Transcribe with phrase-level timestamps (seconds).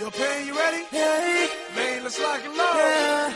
[0.00, 0.82] Yo, Pain, you ready?
[0.90, 1.46] Yeah,
[1.76, 2.74] Man, let's lock and load.
[2.76, 3.34] yeah,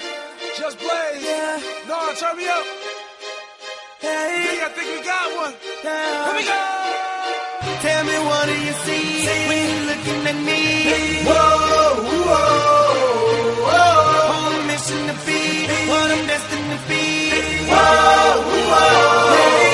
[0.59, 1.23] Just blaze.
[1.23, 2.65] yeah, No, turn me up.
[4.03, 5.55] yeah, Big, I think we got one.
[5.85, 6.25] yeah.
[6.27, 6.63] Here we go.
[7.87, 9.05] Tell me what do you see
[9.49, 10.61] when you're looking at me?
[11.29, 11.35] Whoa,
[12.27, 12.45] whoa,
[13.69, 14.35] whoa.
[14.37, 15.41] On a mission to be
[15.91, 17.05] what I'm destined to be.
[17.71, 17.77] Whoa,
[18.81, 19.66] I've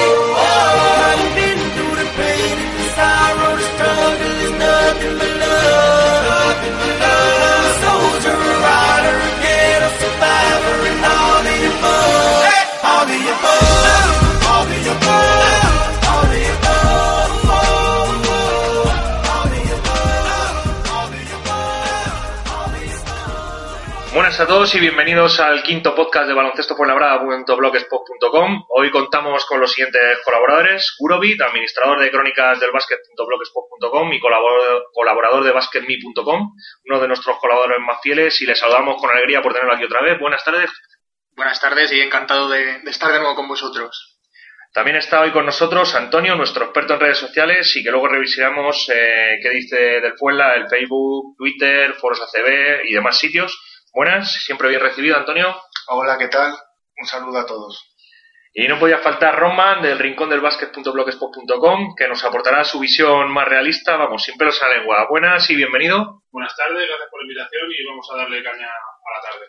[24.42, 28.64] a todos y bienvenidos al quinto podcast de baloncesto blogspot.com.
[28.70, 35.44] Hoy contamos con los siguientes colaboradores: Gurovit, administrador de crónicas del básquet.blogspot.com y colaborador, colaborador
[35.44, 39.74] de basketme.com, uno de nuestros colaboradores más fieles y les saludamos con alegría por tenerlo
[39.74, 40.18] aquí otra vez.
[40.18, 40.72] Buenas tardes.
[41.36, 44.18] Buenas tardes y encantado de, de estar de nuevo con vosotros.
[44.72, 48.88] También está hoy con nosotros Antonio, nuestro experto en redes sociales y que luego revisaremos
[48.92, 53.56] eh, qué dice del Fuenla, el Facebook, Twitter, foros ACB y demás sitios.
[53.94, 55.54] Buenas, siempre bien recibido Antonio.
[55.88, 56.50] Hola, ¿qué tal?
[56.96, 57.94] Un saludo a todos.
[58.54, 63.46] Y no podía faltar Roman del rincón del básquet.blogspot.com que nos aportará su visión más
[63.46, 65.06] realista, vamos, sin pelos en la lengua.
[65.10, 66.22] Buenas y bienvenido.
[66.30, 69.46] Buenas tardes, gracias por la invitación y vamos a darle caña a la tarde.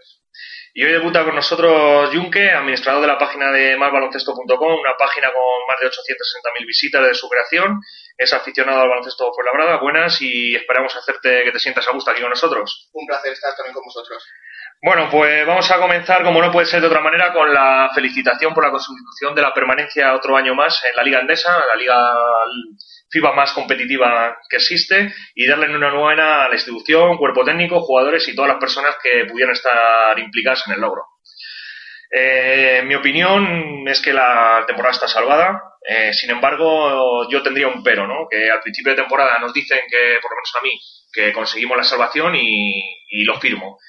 [0.76, 5.68] Y hoy debuta con nosotros Junque, administrador de la página de másbaloncesto.com, una página con
[5.68, 7.80] más de 860.000 visitas desde su creación.
[8.18, 9.80] Es aficionado al baloncesto por la brada.
[9.80, 12.90] Buenas y esperamos hacerte que te sientas a gusto aquí con nosotros.
[12.94, 14.26] Un placer estar también con vosotros.
[14.86, 18.54] Bueno, pues vamos a comenzar, como no puede ser de otra manera, con la felicitación
[18.54, 22.14] por la constitución de la permanencia otro año más en la Liga Andesa, la liga
[23.10, 28.36] FIBA más competitiva que existe, y darle enhorabuena a la institución, cuerpo técnico, jugadores y
[28.36, 31.04] todas las personas que pudieran estar implicadas en el logro.
[32.12, 35.64] Eh, mi opinión es que la temporada está salvada.
[35.88, 38.28] Eh, sin embargo, yo tendría un pero, ¿no?
[38.30, 40.78] Que al principio de temporada nos dicen que, por lo menos a mí,
[41.14, 43.80] que conseguimos la salvación y lo firmo.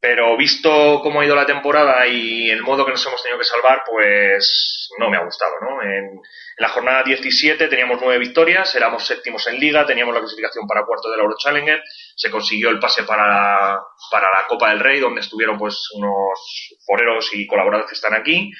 [0.00, 3.44] Pero visto cómo ha ido la temporada y el modo que nos hemos tenido que
[3.44, 5.82] salvar, pues no me ha gustado, ¿no?
[5.82, 6.20] En,
[6.60, 10.84] en la jornada 17 teníamos nueve victorias, éramos séptimos en liga, teníamos la clasificación para
[10.84, 11.82] cuarto del Euro Challenger,
[12.14, 16.38] se consiguió el pase para la, para la Copa del Rey, donde estuvieron pues unos
[16.84, 18.52] foreros y colaboradores que están aquí,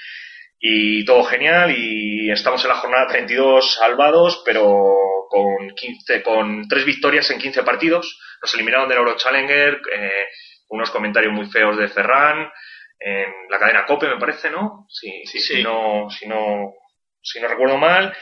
[0.59, 6.87] y todo genial, y estamos en la jornada 32 salvados, pero con 15, con tres
[6.87, 10.27] victorias en 15 partidos, nos eliminaron del Euro Challenger, eh,
[10.71, 12.51] unos comentarios muy feos de Ferran,
[12.99, 14.87] en la cadena COPE me parece, ¿no?
[14.89, 15.57] Sí, sí, Sí.
[15.57, 16.75] Si, no, si, no,
[17.23, 18.15] si no recuerdo mal.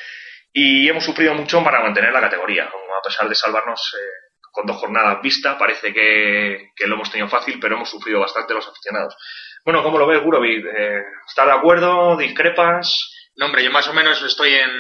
[0.53, 4.77] Y hemos sufrido mucho para mantener la categoría, a pesar de salvarnos eh, con dos
[4.79, 9.15] jornadas vista, parece que, que lo hemos tenido fácil, pero hemos sufrido bastante los aficionados.
[9.65, 10.67] Bueno, ¿cómo lo ves, Gurovid?
[10.67, 12.17] Eh, ¿Estás de acuerdo?
[12.17, 13.31] ¿Discrepas?
[13.37, 14.71] No, hombre, yo más o menos estoy en,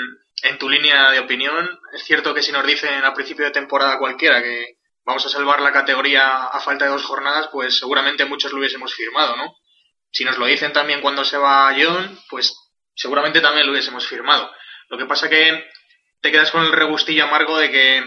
[0.43, 1.79] en tu línea de opinión.
[1.93, 4.78] Es cierto que si nos dicen a principio de temporada cualquiera que
[5.09, 8.95] vamos a salvar la categoría a falta de dos jornadas, pues seguramente muchos lo hubiésemos
[8.95, 9.57] firmado, ¿no?
[10.13, 12.55] Si nos lo dicen también cuando se va John, pues
[12.95, 14.53] seguramente también lo hubiésemos firmado.
[14.91, 15.67] Lo que pasa que
[16.21, 18.05] te quedas con el regustillo amargo de que,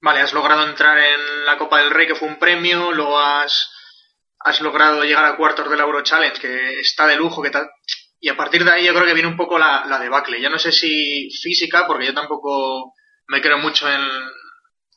[0.00, 3.72] vale, has logrado entrar en la Copa del Rey, que fue un premio, luego has,
[4.38, 7.68] has logrado llegar a cuartos del Euro Challenge, que está de lujo, que tal.
[8.20, 10.40] Y a partir de ahí yo creo que viene un poco la, la debacle.
[10.40, 12.92] Ya no sé si física, porque yo tampoco
[13.26, 14.00] me creo mucho en,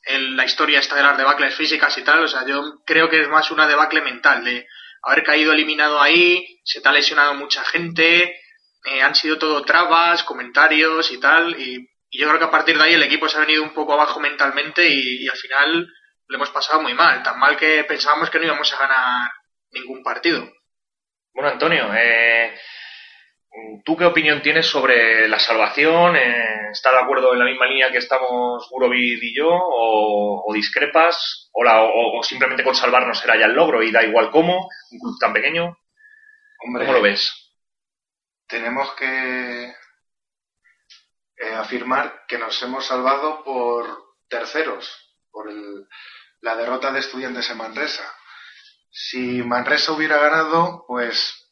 [0.07, 2.24] en la historia esta de las debacles físicas y tal.
[2.24, 4.68] O sea, yo creo que es más una debacle mental, de
[5.04, 8.39] haber caído eliminado ahí, se te ha lesionado mucha gente,
[8.86, 11.59] eh, han sido todo trabas, comentarios y tal.
[11.59, 13.74] Y, y yo creo que a partir de ahí el equipo se ha venido un
[13.74, 15.88] poco abajo mentalmente y, y al final
[16.27, 17.21] lo hemos pasado muy mal.
[17.24, 19.31] Tan mal que pensábamos que no íbamos a ganar
[19.71, 20.50] ningún partido.
[21.33, 22.57] Bueno, Antonio, eh,
[23.83, 26.15] ¿tú qué opinión tienes sobre la salvación?
[26.15, 29.48] Eh, ¿Estás de acuerdo en la misma línea que estamos Gurovid y yo?
[29.50, 31.50] ¿O, o discrepas?
[31.54, 34.69] ¿O, la- o- o simplemente con salvarnos será ya el logro y da igual cómo?
[34.92, 35.77] ¿Un club tan pequeño?
[36.65, 37.33] Hombre, ¿Cómo lo ves?
[38.48, 39.74] tenemos que
[41.39, 43.86] eh, afirmar que nos hemos salvado por
[44.30, 44.89] terceros.
[45.31, 45.86] por el-
[46.42, 48.03] la derrota de estudiantes en Manresa.
[48.89, 51.47] Si Manresa hubiera ganado, pues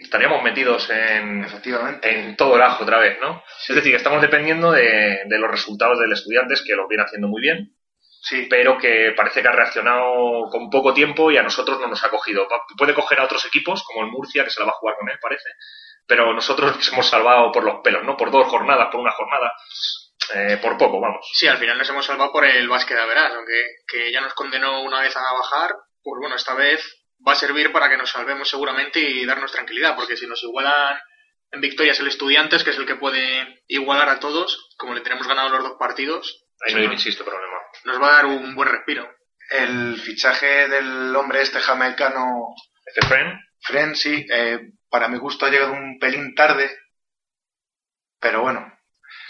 [0.00, 2.10] Estaríamos metidos en, efectivamente.
[2.10, 3.42] en todo el ajo otra vez, ¿no?
[3.68, 7.28] Es decir, que estamos dependiendo de, de los resultados del estudiantes, que lo viene haciendo
[7.28, 7.74] muy bien,
[8.24, 12.04] Sí, pero que parece que ha reaccionado con poco tiempo y a nosotros no nos
[12.04, 12.46] ha cogido.
[12.78, 15.08] Puede coger a otros equipos, como el Murcia, que se la va a jugar con
[15.10, 15.48] él, parece,
[16.06, 18.16] pero nosotros nos hemos salvado por los pelos, ¿no?
[18.16, 19.52] Por dos jornadas, por una jornada,
[20.34, 21.28] eh, por poco, vamos.
[21.32, 24.34] Sí, al final nos hemos salvado por el básquet de Verás, aunque que ya nos
[24.34, 26.80] condenó una vez a bajar, pues bueno, esta vez
[27.26, 30.98] va a servir para que nos salvemos seguramente y darnos tranquilidad, porque si nos igualan
[31.52, 35.26] en victorias el Estudiantes, que es el que puede igualar a todos, como le tenemos
[35.26, 37.58] ganado los dos partidos, Ahí no hay insisto problema.
[37.84, 39.08] nos va a dar un buen respiro.
[39.50, 42.54] el fichaje del hombre este jamaicano
[42.86, 46.70] Este friend, Frenzy, eh, para mi gusto ha llegado un pelín tarde,
[48.20, 48.72] pero bueno,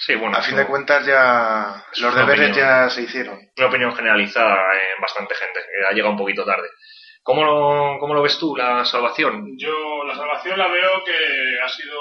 [0.01, 2.69] sí, bueno, a fin de cuentas ya los deberes opinión.
[2.85, 3.39] ya se hicieron.
[3.57, 6.69] una opinión generalizada en bastante gente, que ha llegado un poquito tarde.
[7.23, 9.57] ¿Cómo lo, cómo lo ves tú, la salvación?
[9.57, 12.01] Yo la salvación la veo que ha sido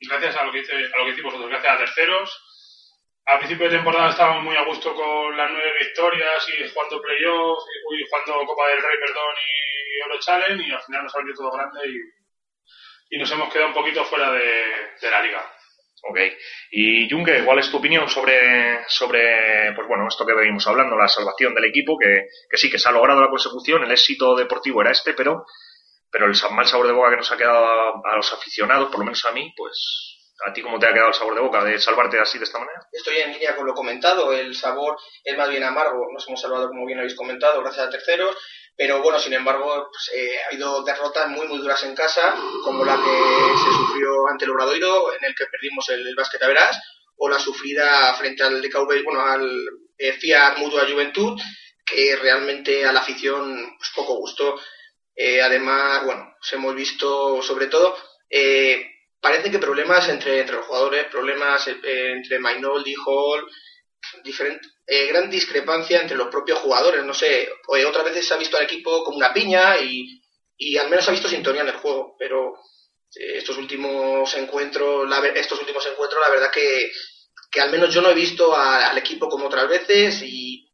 [0.00, 2.44] gracias a lo que, hice, a lo que hicimos nosotros, gracias a terceros.
[3.26, 7.58] Al principio de temporada estábamos muy a gusto con las nueve victorias y jugando playoff,
[7.58, 11.34] y uy, jugando Copa del Rey, perdón, y Euro Challenge, y al final nos salió
[11.34, 14.40] todo grande y, y nos hemos quedado un poquito fuera de,
[14.98, 15.52] de la liga.
[16.02, 16.18] Ok.
[16.70, 21.08] Y Junge, ¿cuál es tu opinión sobre, sobre pues bueno, esto que venimos hablando, la
[21.08, 21.98] salvación del equipo?
[21.98, 25.44] Que, que sí, que se ha logrado la consecución, el éxito deportivo era este, pero,
[26.10, 29.00] pero el mal sabor de boca que nos ha quedado a, a los aficionados, por
[29.00, 31.64] lo menos a mí, pues ¿a ti cómo te ha quedado el sabor de boca
[31.64, 32.80] de salvarte así de esta manera?
[32.92, 36.68] Estoy en línea con lo comentado, el sabor es más bien amargo, nos hemos salvado
[36.68, 38.36] como bien habéis comentado, gracias a terceros,
[38.78, 42.84] pero bueno, sin embargo, pues, eh, ha habido derrotas muy muy duras en casa, como
[42.84, 46.46] la que se sufrió ante el Obradoiro, en el que perdimos el, el básquet a
[46.46, 46.80] verás,
[47.16, 49.50] o la sufrida frente al DKV, bueno, al
[49.98, 51.36] eh, Fiat Mutua Juventud,
[51.84, 54.60] que realmente a la afición pues, poco gustó.
[55.16, 57.96] Eh, además, bueno, pues hemos visto sobre todo,
[58.30, 58.86] eh,
[59.20, 63.44] parece que problemas entre, entre los jugadores, problemas eh, entre Mainoldi, Hall,
[64.24, 67.04] diferente, eh, gran discrepancia entre los propios jugadores.
[67.04, 70.20] No sé, eh, otras veces se ha visto al equipo como una piña y,
[70.56, 72.54] y al menos ha visto sintonía en el juego, pero
[73.16, 76.90] eh, estos últimos encuentros, la, estos últimos encuentros, la verdad que,
[77.50, 80.70] que al menos yo no he visto a- al equipo como otras veces y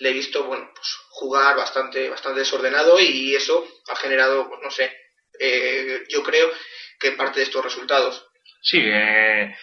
[0.00, 4.70] le he visto, bueno, pues jugar bastante, bastante desordenado y eso ha generado, pues no
[4.70, 4.92] sé,
[5.38, 6.50] eh, yo creo
[6.98, 8.26] que parte de estos resultados.
[8.62, 9.54] Sí, eh,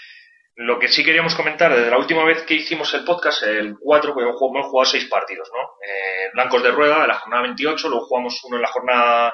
[0.59, 4.13] lo que sí queríamos comentar, desde la última vez que hicimos el podcast, el 4,
[4.13, 5.61] pues hemos jugado, seis partidos, ¿no?
[5.61, 9.33] Eh, blancos de rueda, de la jornada 28, luego jugamos uno en la jornada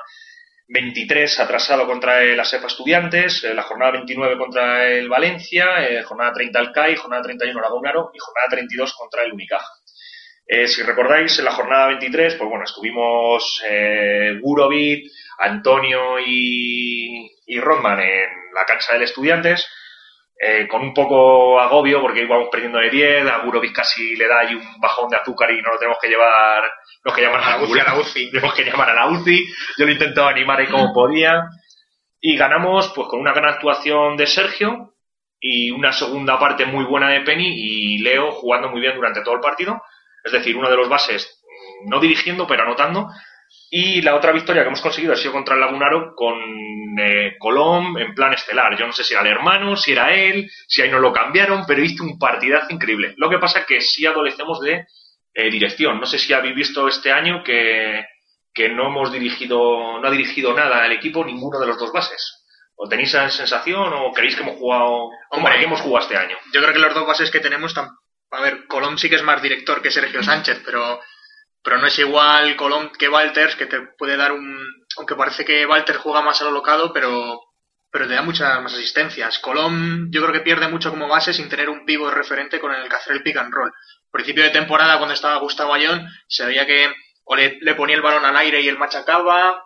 [0.67, 6.59] 23, atrasado contra el ASEFA Estudiantes, la jornada 29 contra el Valencia, eh, jornada 30
[6.59, 9.73] el CAI, jornada 31 la Gaunaro y jornada 32 contra el Unicaja.
[10.45, 13.63] Eh, si recordáis, en la jornada 23, pues bueno, estuvimos
[14.43, 19.67] Gurovic, Antonio y, y Rodman en la cancha del Estudiantes,
[20.37, 24.39] eh, con un poco agobio porque íbamos perdiendo de 10, a Gurovic casi le da
[24.39, 26.63] ahí un bajón de azúcar y no lo tenemos que llevar,
[27.01, 29.45] tenemos que llamar a la UCI, a la UCI, tenemos que llamar a la UCI,
[29.77, 31.41] yo lo intentaba animar ahí como podía,
[32.19, 34.93] y ganamos pues con una gran actuación de Sergio
[35.39, 39.35] y una segunda parte muy buena de Penny y Leo jugando muy bien durante todo
[39.35, 39.81] el partido,
[40.23, 43.09] es decir, uno de los bases mm, no dirigiendo pero anotando,
[43.69, 46.35] y la otra victoria que hemos conseguido ha sido contra el Lagunaro con
[46.99, 48.77] eh, Colom en plan estelar.
[48.77, 51.65] Yo no sé si era el hermano, si era él, si ahí no lo cambiaron,
[51.67, 53.13] pero hizo un partidazo increíble.
[53.17, 54.85] Lo que pasa es que sí adolecemos de
[55.33, 55.99] eh, dirección.
[55.99, 58.05] No sé si habéis visto este año que,
[58.53, 62.43] que no hemos dirigido, no ha dirigido nada el equipo, ninguno de los dos bases.
[62.77, 65.59] ¿O tenéis esa sensación o creéis que hemos jugado, ¿cómo Hombre.
[65.59, 66.37] que hemos jugado este año?
[66.53, 69.41] Yo creo que los dos bases que tenemos, a ver, Colón sí que es más
[69.41, 70.99] director que Sergio Sánchez, pero,
[71.65, 74.63] pero no es igual Colón que Walters, que te puede dar un...
[74.97, 77.41] Aunque parece que Walters juega más alocado, pero,
[77.89, 79.39] pero te da muchas más asistencias.
[79.39, 82.87] Colón yo creo que pierde mucho como base sin tener un pivo referente con el
[82.87, 83.73] que hacer el pick and roll.
[84.11, 86.93] Principio de temporada, cuando estaba Gustavo Ayón, se veía que
[87.23, 89.65] o le, le ponía el balón al aire y él machacaba,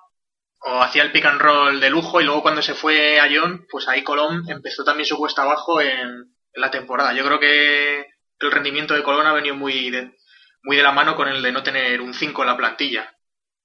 [0.61, 3.89] o hacía el pick and roll de lujo, y luego cuando se fue Ayón, pues
[3.89, 7.11] ahí Colón empezó también su cuesta abajo en, en la temporada.
[7.11, 8.05] Yo creo que
[8.39, 10.13] el rendimiento de Colón ha venido muy de,
[10.63, 13.13] muy de la mano con el de no tener un 5 en la plantilla.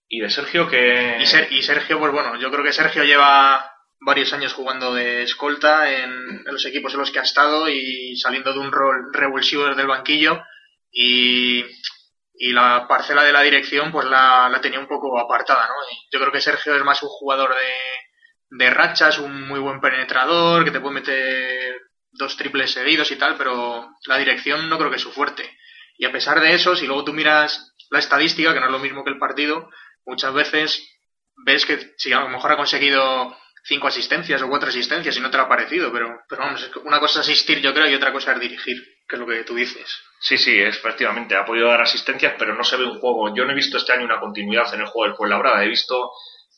[0.08, 1.16] Y de Sergio que...
[1.20, 3.70] Y, Ser- y Sergio, pues bueno, yo creo que Sergio lleva
[4.00, 6.10] varios años jugando de escolta en,
[6.46, 9.80] en los equipos en los que ha estado y saliendo de un rol revulsivo desde
[9.82, 10.42] el banquillo
[10.92, 11.64] y,
[12.34, 15.74] y la parcela de la dirección pues la, la tenía un poco apartada, ¿no?
[15.90, 19.80] Y yo creo que Sergio es más un jugador de, de rachas, un muy buen
[19.80, 21.80] penetrador, que te puede meter
[22.12, 25.58] dos triples seguidos y tal, pero la dirección no creo que es su fuerte.
[26.04, 28.78] Y a pesar de eso, si luego tú miras la estadística, que no es lo
[28.78, 29.70] mismo que el partido,
[30.04, 30.86] muchas veces
[31.46, 33.34] ves que si a lo mejor ha conseguido
[33.64, 37.00] cinco asistencias o cuatro asistencias y no te lo ha parecido, pero, pero vamos, una
[37.00, 38.76] cosa es asistir yo creo y otra cosa es dirigir,
[39.08, 39.96] que es lo que tú dices.
[40.20, 43.34] Sí, sí, efectivamente, ha podido dar asistencias, pero no se ve un juego.
[43.34, 45.64] Yo no he visto este año una continuidad en el juego del Fuenlabrada.
[45.64, 46.10] He visto,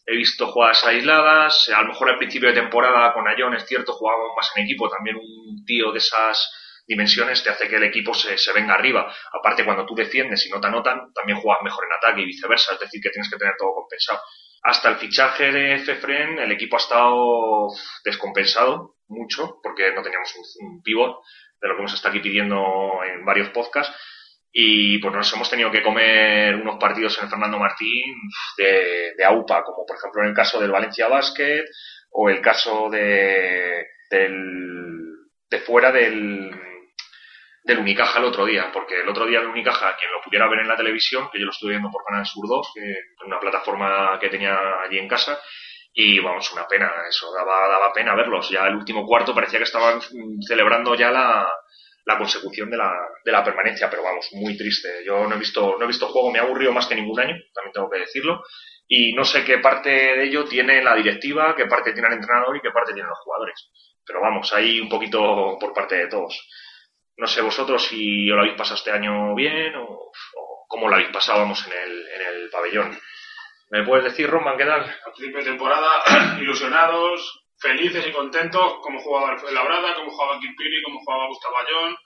[0.06, 1.68] he visto jugadas aisladas.
[1.68, 4.90] A lo mejor al principio de temporada con Ayón es cierto, jugábamos más en equipo.
[4.90, 6.50] También un tío de esas
[6.86, 9.12] dimensiones te hace que el equipo se, se venga arriba.
[9.32, 12.74] Aparte, cuando tú defiendes y no te anotan, también juegas mejor en ataque y viceversa.
[12.74, 14.20] Es decir, que tienes que tener todo compensado.
[14.62, 17.68] Hasta el fichaje de Fefren, el equipo ha estado
[18.04, 21.22] descompensado mucho porque no teníamos un, un pivot
[21.60, 23.94] de lo que hemos estado aquí pidiendo en varios podcasts.
[24.52, 28.14] Y pues nos hemos tenido que comer unos partidos en el Fernando Martín
[28.56, 31.64] de, AUPA, como por ejemplo en el caso del Valencia Basket
[32.10, 35.14] o el caso de, del,
[35.50, 36.50] de fuera del,
[37.66, 40.60] del Unicaja el otro día, porque el otro día el Unicaja, quien lo pudiera ver
[40.60, 42.94] en la televisión, que yo lo estuve viendo por Canal Sur 2, que
[43.26, 45.40] una plataforma que tenía allí en casa,
[45.92, 48.50] y vamos, una pena, eso daba, daba pena verlos.
[48.50, 50.00] Ya el último cuarto parecía que estaban
[50.46, 51.50] celebrando ya la,
[52.04, 52.92] la consecución de la,
[53.24, 55.02] de la permanencia, pero vamos, muy triste.
[55.04, 57.34] Yo no he visto, no he visto juego, me ha aburrido más que ningún año,
[57.52, 58.44] también tengo que decirlo,
[58.86, 62.56] y no sé qué parte de ello tiene la directiva, qué parte tiene el entrenador
[62.56, 63.70] y qué parte tienen los jugadores.
[64.06, 66.46] Pero vamos, ahí un poquito por parte de todos.
[67.16, 71.10] No sé vosotros si lo habéis pasado este año bien o, o cómo lo habéis
[71.10, 72.98] pasado, vamos, en el, en el pabellón.
[73.70, 74.82] ¿Me puedes decir, Roman, qué tal?
[74.82, 80.82] Al principio de temporada, ilusionados, felices y contentos, como jugaba el Labrada, como jugaba Kimpiri,
[80.82, 81.96] como jugaba Gustavo Ayón.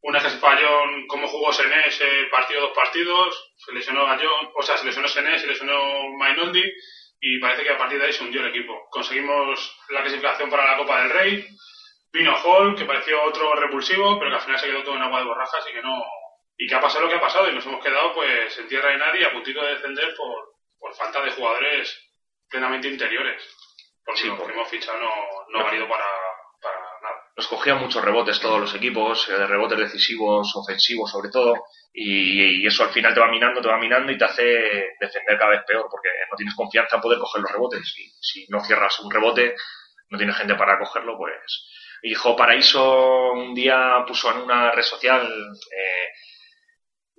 [0.00, 4.76] Una vez Payón, como jugó Senés el partido dos partidos, se lesionó Ayón, o sea,
[4.76, 5.76] se lesionó Senés, se lesionó
[6.18, 6.62] Mainondi,
[7.20, 8.86] y parece que a partir de ahí se hundió el equipo.
[8.90, 11.46] Conseguimos la clasificación para la Copa del Rey,
[12.12, 15.20] vino Hall, que pareció otro repulsivo, pero que al final se quedó todo en agua
[15.20, 16.04] de borrajas y que no.
[16.56, 18.90] Y que ha pasado lo que ha pasado, y nos hemos quedado pues en tierra
[18.90, 20.34] de nadie a puntito de descender por,
[20.78, 21.96] por falta de jugadores
[22.48, 23.42] plenamente interiores.
[24.04, 25.10] Porque Sí, lo por- que hemos fichado no,
[25.50, 26.04] no ha valido para,
[26.60, 27.22] para nada.
[27.36, 31.54] Nos cogían muchos rebotes todos los equipos, eh, rebotes decisivos, ofensivos sobre todo,
[31.92, 34.42] y, y eso al final te va minando, te va minando y te hace
[34.98, 37.94] defender cada vez peor, porque no tienes confianza en poder coger los rebotes.
[37.98, 39.54] Y si no cierras un rebote,
[40.10, 41.38] no tienes gente para cogerlo, pues...
[42.02, 46.08] Hijo Paraíso un día puso en una red social, eh,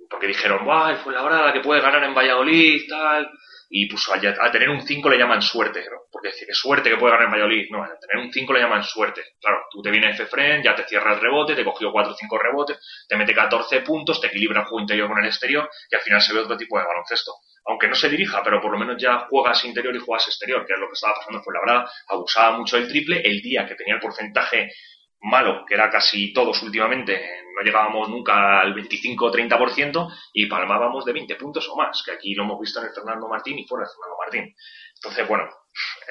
[0.08, 0.96] porque dijeron, ¡guau!
[0.96, 3.30] Fue la hora que puede ganar en Valladolid, tal.
[3.72, 6.00] Y puso a, a tener un 5 le llaman suerte, ¿no?
[6.10, 7.68] Porque dice que suerte que puede ganar en Valladolid.
[7.70, 9.22] No, a tener un 5 le llaman suerte.
[9.40, 12.38] Claro, tú te viene Fefren, ya te cierra el rebote, te cogió 4 o 5
[12.38, 16.02] rebotes, te mete 14 puntos, te equilibra el juego interior con el exterior y al
[16.02, 17.32] final se ve otro tipo de baloncesto.
[17.70, 20.72] Aunque no se dirija, pero por lo menos ya juegas interior y juegas exterior, que
[20.72, 23.76] es lo que estaba pasando fue la verdad, abusaba mucho del triple, el día que
[23.76, 24.72] tenía el porcentaje
[25.20, 31.04] malo, que era casi todos últimamente, no llegábamos nunca al 25 o 30% y palmábamos
[31.04, 33.64] de 20 puntos o más, que aquí lo hemos visto en el Fernando Martín y
[33.64, 34.56] fuera del Fernando Martín.
[34.96, 35.44] Entonces, bueno,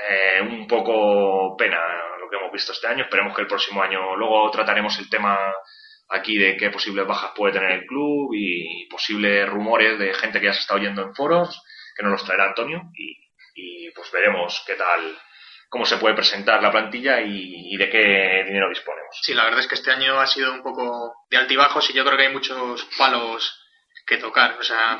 [0.09, 1.81] eh, un poco pena
[2.21, 5.53] lo que hemos visto este año, esperemos que el próximo año luego trataremos el tema
[6.09, 10.47] aquí de qué posibles bajas puede tener el club y posibles rumores de gente que
[10.47, 11.61] ya se está oyendo en foros,
[11.95, 13.17] que nos los traerá Antonio y,
[13.91, 15.17] pues veremos qué tal
[15.67, 19.15] cómo se puede presentar la plantilla y, y, de qué dinero disponemos.
[19.21, 22.03] Sí, la verdad es que este año ha sido un poco de altibajos y yo
[22.05, 23.59] creo que hay muchos palos
[24.07, 24.57] que tocar.
[24.59, 24.97] O sea,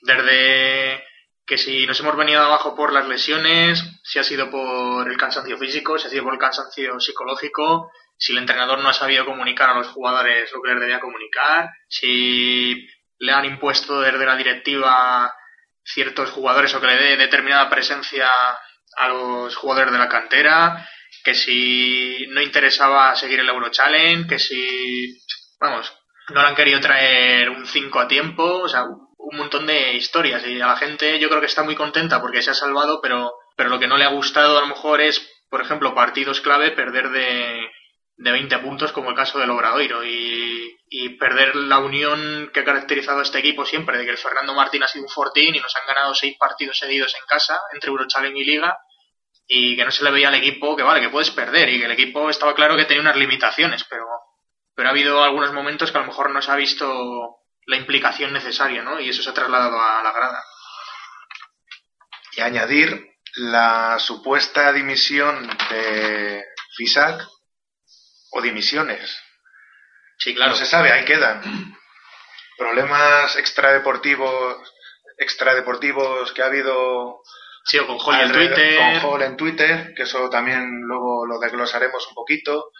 [0.00, 1.04] desde
[1.46, 5.56] que si nos hemos venido abajo por las lesiones, si ha sido por el cansancio
[5.58, 9.70] físico, si ha sido por el cansancio psicológico, si el entrenador no ha sabido comunicar
[9.70, 15.34] a los jugadores lo que les debía comunicar, si le han impuesto desde la directiva
[15.84, 18.28] ciertos jugadores o que le dé determinada presencia
[18.96, 20.88] a los jugadores de la cantera,
[21.22, 25.16] que si no interesaba seguir el Euro Challenge, que si,
[25.60, 25.92] vamos,
[26.30, 30.46] no le han querido traer un 5 a tiempo, o sea, un montón de historias.
[30.46, 33.32] Y a la gente yo creo que está muy contenta porque se ha salvado, pero,
[33.56, 35.20] pero lo que no le ha gustado a lo mejor es,
[35.50, 37.60] por ejemplo, partidos clave, perder de,
[38.16, 42.64] de 20 puntos como el caso del Obradoiro y, y perder la unión que ha
[42.64, 45.60] caracterizado a este equipo siempre, de que el Fernando Martín ha sido un fortín y
[45.60, 48.78] nos han ganado seis partidos seguidos en casa entre Eurochallenge y Liga
[49.48, 51.84] y que no se le veía al equipo que vale, que puedes perder y que
[51.84, 54.06] el equipo estaba claro que tenía unas limitaciones, pero,
[54.74, 58.32] pero ha habido algunos momentos que a lo mejor no se ha visto la implicación
[58.32, 58.98] necesaria, ¿no?
[59.00, 60.42] Y eso se ha trasladado a la grada.
[62.36, 66.44] Y añadir la supuesta dimisión de
[66.76, 67.35] FISAC
[68.36, 69.16] o dimisiones.
[70.18, 70.52] Sí, claro.
[70.52, 71.42] No se sabe, ahí quedan.
[72.56, 74.56] Problemas extradeportivos,
[75.18, 77.20] extradeportivos que ha habido
[77.64, 78.78] Sí, o con Hall en Twitter.
[79.00, 82.70] Con Hall en Twitter, que eso también luego lo desglosaremos un poquito.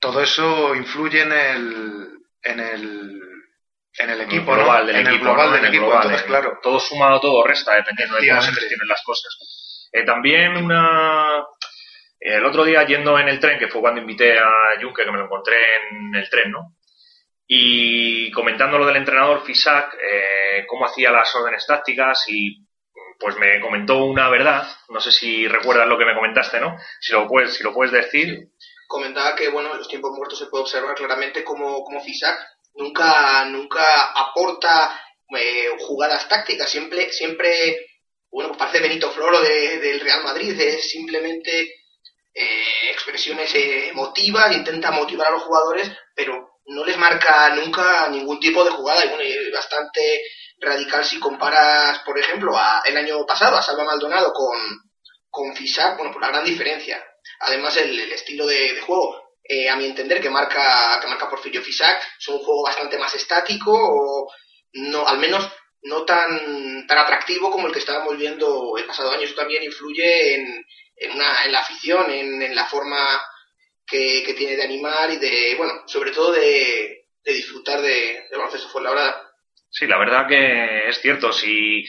[0.00, 2.08] Todo eso influye en el,
[2.42, 3.20] en el,
[3.98, 4.86] En el equipo, el global ¿no?
[4.86, 5.14] del en equipo.
[5.16, 5.52] el global ¿no?
[5.56, 6.58] del En equipo, global, entonces, en- claro.
[6.62, 9.36] Todo suma o todo resta, dependiendo de cómo se gestionen las cosas.
[9.92, 11.44] Eh, también una...
[12.20, 14.50] El otro día yendo en el tren, que fue cuando invité a
[14.80, 15.56] Junque, que me lo encontré
[15.90, 16.76] en el tren, ¿no?
[17.46, 22.64] Y comentando lo del entrenador Fisac, eh, cómo hacía las órdenes tácticas y
[23.18, 26.76] pues me comentó una verdad, no sé si recuerdas lo que me comentaste, ¿no?
[27.00, 28.48] Si lo puedes, si lo puedes decir.
[28.86, 32.38] comentaba que bueno en los tiempos muertos se puede observar claramente como, como Fisac
[32.74, 33.82] nunca nunca
[34.14, 35.00] aporta
[35.38, 37.86] eh, jugadas tácticas siempre siempre
[38.30, 41.79] bueno pues parece Benito Floro de- del Real Madrid es simplemente
[42.34, 48.38] eh, expresiones eh, emotivas intenta motivar a los jugadores pero no les marca nunca ningún
[48.38, 50.22] tipo de jugada y bueno es bastante
[50.60, 54.58] radical si comparas por ejemplo a, el año pasado a Salva Maldonado con
[55.28, 57.04] con Fisac bueno por la gran diferencia
[57.40, 61.62] Además, el, estilo de, de juego, eh, a mi entender, que marca, que marca Porfirio
[61.62, 64.30] Fisac, es un juego bastante más estático, o
[64.74, 65.50] no, al menos
[65.82, 69.22] no tan, tan atractivo como el que estábamos viendo el pasado año.
[69.22, 70.64] Eso también influye en,
[71.00, 73.20] en, una, en la afición, en, en la forma
[73.86, 78.36] que, que tiene de animar y de, bueno, sobre todo de, de disfrutar de, de
[78.36, 79.26] baloncesto Fuenlabrada.
[79.70, 81.32] Sí, la verdad que es cierto.
[81.32, 81.84] Si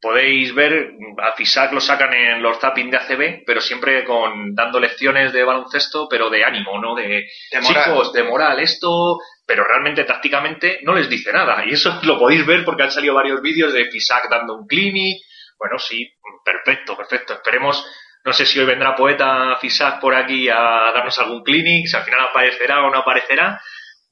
[0.00, 4.78] podéis ver, a Fisac lo sacan en los zapping de ACB, pero siempre con dando
[4.80, 6.94] lecciones de baloncesto, pero de ánimo, ¿no?
[6.94, 7.84] De, De moral.
[7.84, 11.64] chicos, de moral, esto, pero realmente tácticamente no les dice nada.
[11.66, 15.22] Y eso lo podéis ver porque han salido varios vídeos de Fisac dando un clinic.
[15.58, 16.08] Bueno, sí,
[16.44, 17.34] perfecto, perfecto.
[17.34, 17.84] Esperemos,
[18.28, 22.04] no sé si hoy vendrá poeta Fisac por aquí a darnos algún clinic, si al
[22.04, 23.58] final aparecerá o no aparecerá.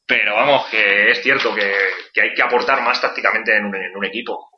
[0.06, 1.70] Pero vamos, que es cierto que,
[2.18, 4.48] hay que aportar más tácticamente en un, equipo.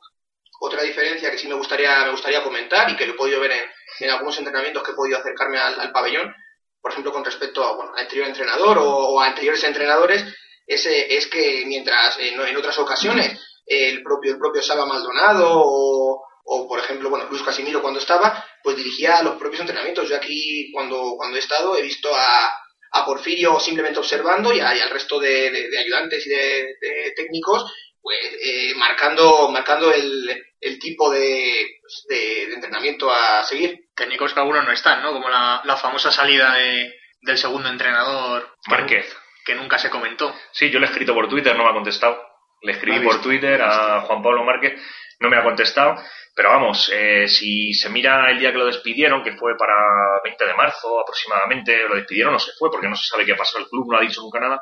[0.61, 3.51] Otra diferencia que sí me gustaría, me gustaría comentar y que lo he podido ver
[3.51, 3.63] en,
[3.99, 6.33] en algunos entrenamientos que he podido acercarme al, pabellón,
[6.79, 10.23] por ejemplo, con respecto a, bueno, al anterior entrenador o, a anteriores entrenadores,
[10.65, 15.49] es, eh, es que mientras en, en otras ocasiones el propio, el propio Saba Maldonado
[15.51, 20.09] o, o, por ejemplo, bueno, Luis Casimiro cuando estaba, pues dirigía los propios entrenamientos.
[20.09, 22.51] Yo aquí, cuando, cuando he estado, he visto a,
[22.91, 26.75] a Porfirio simplemente observando y, a- y al resto de, de- de ayudantes y de,
[26.81, 33.43] de técnicos pues eh, marcando marcando el, el tipo de, pues, de, de entrenamiento a
[33.43, 33.89] seguir.
[33.93, 35.11] Técnicos que algunos no están, ¿no?
[35.11, 39.17] Como la, la famosa salida de, del segundo entrenador que, Márquez.
[39.45, 40.33] que nunca se comentó.
[40.53, 42.23] Sí, yo le he escrito por Twitter, no me ha contestado.
[42.61, 43.21] Le escribí por.
[43.21, 44.81] Twitter a Juan Pablo Márquez,
[45.19, 46.01] no me ha contestado.
[46.35, 49.73] Pero vamos, eh, si se mira el día que lo despidieron, que fue para
[50.23, 53.57] 20 de marzo aproximadamente, lo despidieron o se fue, porque no se sabe qué pasó.
[53.57, 54.61] El club no ha dicho nunca nada.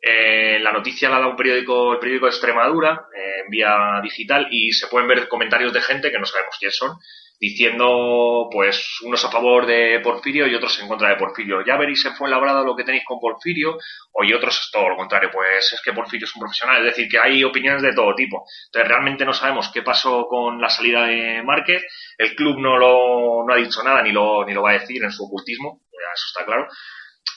[0.00, 4.48] Eh, la noticia la da un periódico, el periódico de Extremadura, eh, en vía digital,
[4.50, 6.96] y se pueden ver comentarios de gente que no sabemos quién son,
[7.42, 11.64] diciendo, pues, unos a favor de Porfirio y otros en contra de Porfirio.
[11.66, 13.78] Ya veréis en Fuenlabrada lo que tenéis con Porfirio,
[14.12, 16.94] o y otros es todo lo contrario, pues es que Porfirio es un profesional, es
[16.94, 18.44] decir, que hay opiniones de todo tipo.
[18.66, 21.82] Entonces, realmente no sabemos qué pasó con la salida de Márquez,
[22.16, 25.02] el club no lo no ha dicho nada, ni lo, ni lo va a decir
[25.02, 26.68] en su ocultismo, eso está claro.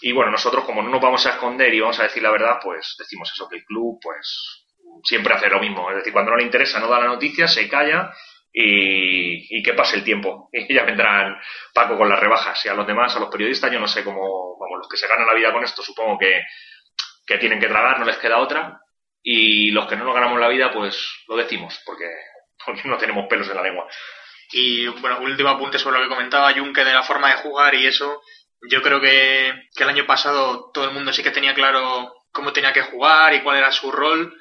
[0.01, 2.59] Y bueno, nosotros como no nos vamos a esconder y vamos a decir la verdad,
[2.61, 4.67] pues decimos eso, que el club pues
[5.03, 5.89] siempre hace lo mismo.
[5.89, 8.11] Es decir, cuando no le interesa, no da la noticia, se calla
[8.57, 10.49] y, que pase el tiempo.
[10.53, 11.37] Y ya vendrán
[11.73, 12.65] Paco con las rebajas.
[12.65, 15.07] Y a los demás, a los periodistas, yo no sé cómo, vamos, los que se
[15.07, 16.43] ganan la vida con esto, supongo que,
[17.27, 18.79] que tienen que tragar, no les queda otra.
[19.21, 22.05] Y los que no nos ganamos la vida, pues lo decimos, porque,
[22.65, 23.87] porque no tenemos pelos en la lengua.
[24.51, 27.75] Y bueno, un último apunte sobre lo que comentaba Junque de la forma de jugar
[27.75, 28.21] y eso.
[28.69, 32.53] Yo creo que, que el año pasado todo el mundo sí que tenía claro cómo
[32.53, 34.33] tenía que jugar y cuál era su rol.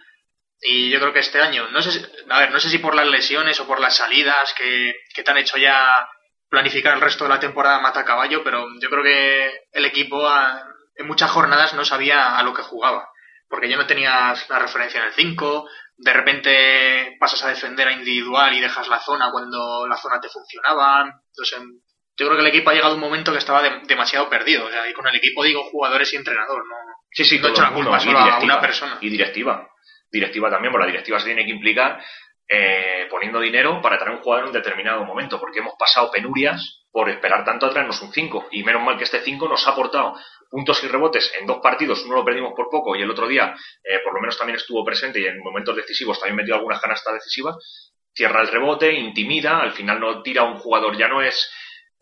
[0.67, 2.95] Y yo creo que este año, no sé, si- a ver, no sé si por
[2.95, 6.09] las lesiones o por las salidas que, que te han hecho ya
[6.49, 10.63] planificar el resto de la temporada mata caballo, pero yo creo que el equipo a-
[10.97, 13.09] en muchas jornadas no sabía a lo que jugaba.
[13.49, 17.93] Porque ya no tenías la referencia en el 5, de repente pasas a defender a
[17.93, 21.03] individual y dejas la zona cuando la zona te funcionaba.
[21.03, 21.59] Entonces,
[22.17, 24.65] yo creo que el equipo ha llegado a un momento que estaba de- demasiado perdido.
[24.67, 26.75] O sea, y con el equipo digo jugadores y entrenador, ¿no?
[27.11, 28.99] Sí, sí, No echa el la culpa solo a una persona.
[29.01, 29.69] Y directiva.
[30.15, 32.01] Directiva también, porque la directiva se tiene que implicar
[32.49, 36.85] eh, poniendo dinero para traer un jugador en un determinado momento, porque hemos pasado penurias
[36.93, 38.49] por esperar tanto a traernos un 5.
[38.53, 40.15] Y menos mal que este 5 nos ha aportado
[40.49, 43.57] puntos y rebotes en dos partidos, uno lo perdimos por poco y el otro día
[43.83, 47.15] eh, por lo menos también estuvo presente y en momentos decisivos también metió algunas canastas
[47.15, 47.57] decisivas.
[48.15, 51.53] Cierra el rebote, intimida, al final no tira un jugador, ya no es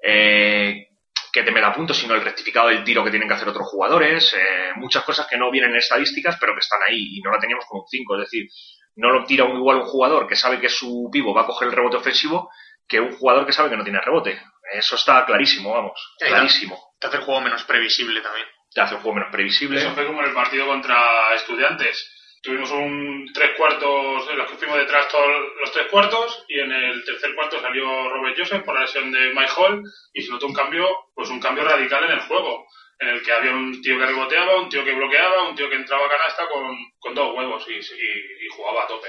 [0.02, 0.88] eh,
[1.32, 3.66] que te me da puntos, sino el rectificado del tiro que tienen que hacer otros
[3.66, 7.30] jugadores, eh, muchas cosas que no vienen en estadísticas, pero que están ahí y no
[7.30, 8.16] la teníamos con un 5.
[8.16, 8.48] Es decir,
[8.96, 11.68] no lo tira un igual un jugador que sabe que su pivo va a coger
[11.68, 12.50] el rebote ofensivo
[12.86, 14.38] que un jugador que sabe que no tiene rebote.
[14.74, 16.78] Eso está clarísimo, vamos, clarísimo.
[16.98, 18.46] Te hace el juego menos previsible también.
[18.70, 19.80] Te hace un juego menos previsible.
[19.80, 22.10] Eso fue como en el partido contra estudiantes.
[22.42, 25.26] Tuvimos un tres cuartos en los que fuimos detrás todos
[25.60, 29.32] los tres cuartos y en el tercer cuarto salió Robert Joseph por la lesión de
[29.32, 32.66] Mike Hall y se notó un cambio, pues un cambio radical en el juego,
[32.98, 35.76] en el que había un tío que reboteaba, un tío que bloqueaba, un tío que
[35.76, 39.08] entraba a canasta con, con dos huevos y, y- y jugaba a tope.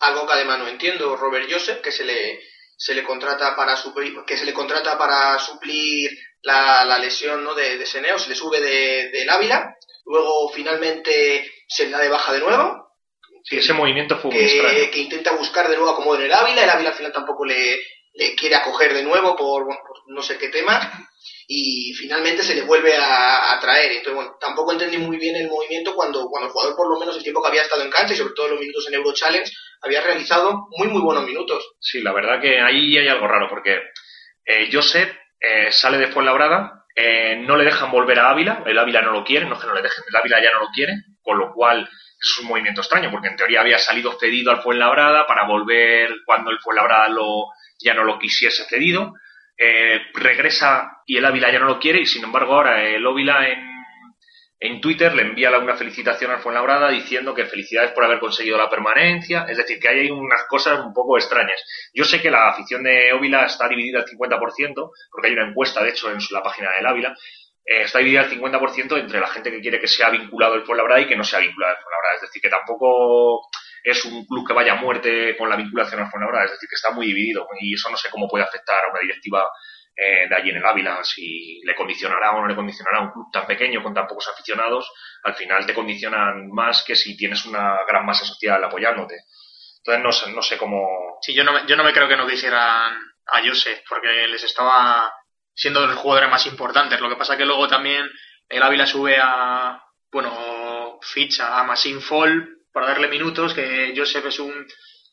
[0.00, 2.40] algo que además no entiendo Robert Joseph que se le
[2.78, 6.10] se le contrata para suplir que se le contrata para suplir
[6.42, 7.54] la, la lesión ¿no?
[7.54, 9.74] de, de Seneo se le sube de, del Ávila
[10.04, 12.86] luego finalmente se le da de baja de nuevo
[13.44, 16.70] Sí, ese movimiento fue que, que intenta buscar de nuevo acomodo en el Ávila el
[16.70, 17.78] Ávila al final tampoco le,
[18.14, 20.80] le quiere acoger de nuevo por, bueno, por no sé qué tema
[21.46, 23.92] y finalmente se le vuelve a, a traer.
[23.92, 27.16] Entonces, bueno, tampoco entendí muy bien el movimiento cuando, cuando el jugador, por lo menos
[27.16, 29.50] el tiempo que había estado en cancha y sobre todo los minutos en Euro Challenge,
[29.82, 31.64] había realizado muy, muy buenos minutos.
[31.80, 33.78] Sí, la verdad que ahí hay algo raro, porque
[34.44, 39.02] eh, Josep eh, sale de Fuenlabrada, eh, no le dejan volver a Ávila, el Ávila
[39.02, 40.94] no lo quiere, no es que no le dejen, el Ávila ya no lo quiere,
[41.20, 41.86] con lo cual
[42.18, 46.50] es un movimiento extraño, porque en teoría había salido cedido al Fuenlabrada para volver cuando
[46.50, 49.12] el Fuenlabrada lo, ya no lo quisiese cedido,
[49.58, 53.46] eh, regresa y el Ávila ya no lo quiere, y sin embargo ahora el Ávila
[53.46, 53.75] en,
[54.58, 58.70] en Twitter le envía una felicitación al Fuenlabrada diciendo que felicidades por haber conseguido la
[58.70, 61.62] permanencia, es decir, que hay unas cosas un poco extrañas.
[61.92, 65.82] Yo sé que la afición de Ávila está dividida al 50%, porque hay una encuesta,
[65.82, 67.14] de hecho, en la página del Ávila,
[67.66, 71.02] eh, está dividida al 50% entre la gente que quiere que sea vinculado el Fuenlabrada
[71.02, 72.14] y que no sea vinculado al Fuenlabrada.
[72.14, 73.48] Es decir, que tampoco
[73.84, 76.76] es un club que vaya a muerte con la vinculación al Fuenlabrada, es decir, que
[76.76, 79.48] está muy dividido y eso no sé cómo puede afectar a una directiva
[79.96, 83.26] eh, de allí en el Ávila, si le condicionará o no le condicionará un club
[83.32, 87.78] tan pequeño con tan pocos aficionados, al final te condicionan más que si tienes una
[87.88, 89.16] gran masa social apoyándote.
[89.78, 91.18] Entonces no sé, no sé cómo...
[91.22, 92.94] Sí, yo no, me, yo no me creo que no quisieran
[93.26, 95.10] a Joseph, porque les estaba
[95.54, 97.00] siendo de los jugadores más importantes.
[97.00, 98.06] Lo que pasa que luego también
[98.48, 99.82] el Ávila sube a,
[100.12, 104.66] bueno, ficha a Massin Fall para darle minutos, que Joseph es un,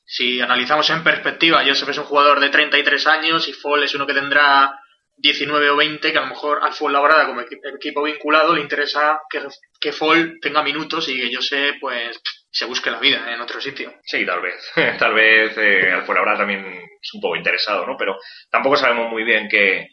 [0.06, 4.06] si analizamos en perspectiva, Joseph es un jugador de 33 años y Fall es uno
[4.06, 4.80] que tendrá
[5.16, 9.20] 19 o 20, que a lo mejor al Fuenlabrada como equi- equipo vinculado le interesa
[9.30, 9.42] que,
[9.80, 12.20] que Fall tenga minutos y que Joseph pues
[12.52, 13.94] se busque la vida en otro sitio.
[14.04, 14.56] Sí, tal vez.
[15.00, 16.66] tal vez eh, al Fuenlabrada también
[17.02, 17.96] es un poco interesado, ¿no?
[17.98, 18.18] Pero
[18.50, 19.88] tampoco sabemos muy bien qué,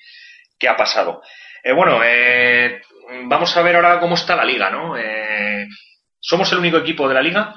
[0.59, 1.23] qué ha pasado.
[1.63, 2.81] Eh, bueno, eh,
[3.25, 4.97] vamos a ver ahora cómo está la liga, ¿no?
[4.99, 5.67] Eh,
[6.19, 7.55] somos el único equipo de la liga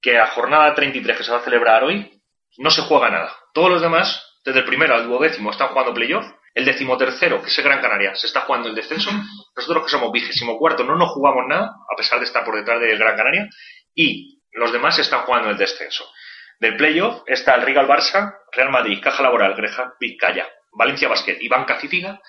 [0.00, 2.22] que a jornada 33 que se va a celebrar hoy
[2.58, 3.34] no se juega nada.
[3.52, 6.26] Todos los demás, desde el primero al duodécimo, están jugando playoff.
[6.52, 9.10] El decimotercero, que es el Gran Canaria, se está jugando el descenso.
[9.56, 12.80] Nosotros que somos vigésimo cuarto no nos jugamos nada, a pesar de estar por detrás
[12.80, 13.48] del Gran Canaria.
[13.94, 16.10] Y los demás están jugando el descenso.
[16.58, 21.48] Del playoff está el Real Barça, Real Madrid, Caja Laboral, Greja, Vizcaya, Valencia Basket y
[21.48, 22.20] Banca Cívica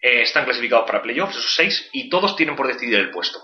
[0.00, 3.40] eh, están clasificados para playoffs, esos seis, y todos tienen por decidir el puesto.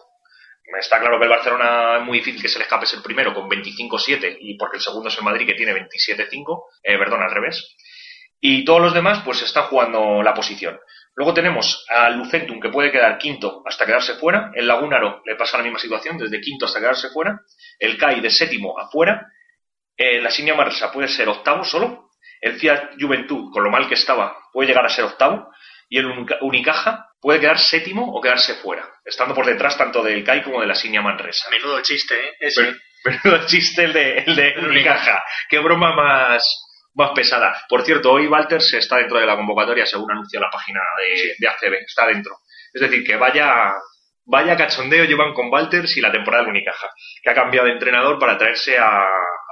[0.80, 3.48] Está claro que el Barcelona es muy difícil que se le escape el primero con
[3.48, 7.76] 25-7 y porque el segundo es el Madrid que tiene 27-5, eh, perdón, al revés.
[8.40, 10.78] Y todos los demás pues están jugando la posición.
[11.14, 14.50] Luego tenemos a Lucentum que puede quedar quinto hasta quedarse fuera.
[14.54, 17.40] El Lagunaro le pasa la misma situación, desde quinto hasta quedarse fuera.
[17.78, 19.28] El CAI de séptimo afuera.
[19.96, 22.10] Eh, la Sinia Marsa puede ser octavo solo.
[22.40, 25.48] El Fiat Juventud, con lo mal que estaba, puede llegar a ser octavo.
[25.88, 30.22] Y el Unica- Unicaja puede quedar séptimo o quedarse fuera, estando por detrás tanto del
[30.22, 31.48] CAI como de la Sinia Manresa.
[31.48, 32.32] Menudo chiste, ¿eh?
[32.38, 32.62] Ese.
[33.02, 35.24] Pero, pero el chiste el de, el de Unicaja.
[35.48, 36.44] Qué broma más,
[36.92, 37.64] más pesada.
[37.66, 41.34] Por cierto, hoy Walter se está dentro de la convocatoria, según anunció la página de,
[41.38, 41.74] de ACB.
[41.86, 42.36] Está dentro.
[42.74, 43.72] Es decir, que vaya,
[44.26, 46.88] vaya cachondeo llevan con Walter si la temporada del Unicaja,
[47.22, 49.06] que ha cambiado de entrenador para traerse a,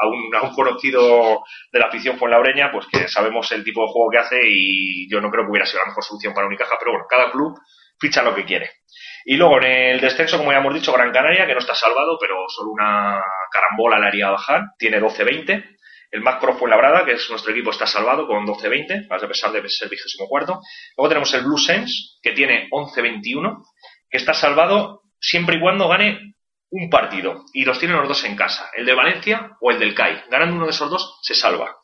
[0.05, 4.11] un, a un conocido de la afición fuenlabreña, pues que sabemos el tipo de juego
[4.11, 6.93] que hace y yo no creo que hubiera sido la mejor solución para Unicaja, pero
[6.93, 7.59] bueno, cada club
[7.99, 8.71] ficha lo que quiere.
[9.25, 12.19] Y luego en el descenso, como ya hemos dicho, Gran Canaria, que no está salvado,
[12.21, 15.77] pero solo una carambola le haría bajar, tiene 12-20.
[16.11, 19.89] El Macro Fuenlabrada, que es nuestro equipo, está salvado con 12-20, a pesar de ser
[19.89, 20.61] vigésimo cuarto.
[20.97, 23.63] Luego tenemos el Blue Sense, que tiene 11-21,
[24.13, 26.35] que está salvado siempre y cuando gane
[26.71, 27.45] un partido.
[27.53, 30.25] Y los tienen los dos en casa, el de Valencia o el del CAI.
[30.31, 31.75] Ganando uno de esos dos, se salva.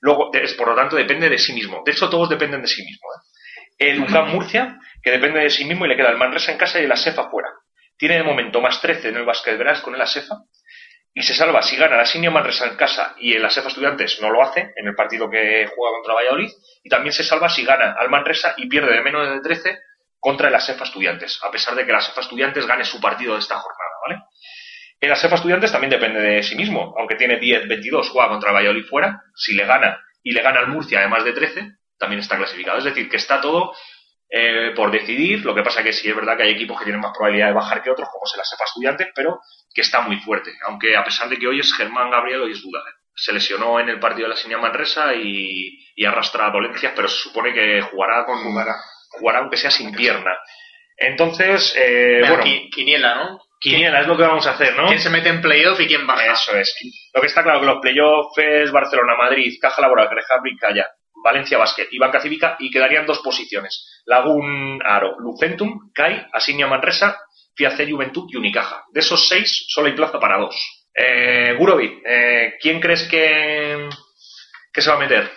[0.00, 1.82] Luego, es- por lo tanto, depende de sí mismo.
[1.84, 3.08] De hecho, todos dependen de sí mismo.
[3.12, 3.86] ¿eh?
[3.90, 6.80] El UCAM Murcia, que depende de sí mismo y le queda el Manresa en casa
[6.80, 7.48] y el ASEFA fuera.
[7.96, 10.36] Tiene de momento más 13 en el Basket Verás con el ASEFA
[11.12, 14.30] y se salva si gana la Sinia Manresa en casa y el ASEFA Estudiantes no
[14.30, 16.48] lo hace en el partido que juega contra Valladolid
[16.84, 19.78] y también se salva si gana al Manresa y pierde de menos de 13
[20.20, 23.40] contra el ASEFA Estudiantes, a pesar de que el ASEFA Estudiantes gane su partido de
[23.40, 24.22] esta jornada, ¿vale?
[25.00, 29.22] El ASEFA Estudiantes también depende de sí mismo, aunque tiene 10-22, juega contra Valladolid fuera,
[29.34, 32.78] si le gana y le gana al Murcia además de 13, también está clasificado.
[32.78, 33.72] Es decir, que está todo
[34.28, 35.44] eh, por decidir.
[35.44, 37.52] Lo que pasa que sí es verdad que hay equipos que tienen más probabilidad de
[37.52, 39.40] bajar que otros, como se la sepa estudiantes, pero
[39.74, 40.52] que está muy fuerte.
[40.66, 42.80] Aunque a pesar de que hoy es Germán Gabriel, hoy es duda.
[43.14, 47.16] Se lesionó en el partido de la Sinia Manresa y, y arrastra dolencias, pero se
[47.16, 48.76] supone que jugará con Jugará.
[49.10, 50.32] Jugará aunque sea sin pierna.
[50.96, 53.40] Entonces, eh, bueno, qui- quiniela, ¿no?
[53.58, 54.86] quiniela es lo que vamos a hacer, ¿no?
[54.86, 56.32] ¿Quién se mete en playoff y quién baja?
[56.32, 56.74] Eso es.
[57.14, 60.88] Lo que está claro que los playoffs es Barcelona, Madrid, Caja Laboral, Creja Calla,
[61.22, 64.02] Valencia Basket y Banca Cívica y quedarían dos posiciones.
[64.06, 67.18] Lagún Aro, Lucentum, CAI, Asignia Manresa,
[67.54, 68.84] Fiace Juventud y Unicaja.
[68.92, 70.56] De esos seis solo hay plaza para dos.
[70.94, 73.88] Eh, Gurovi, eh, ¿quién crees que,
[74.72, 75.30] que se va a meter?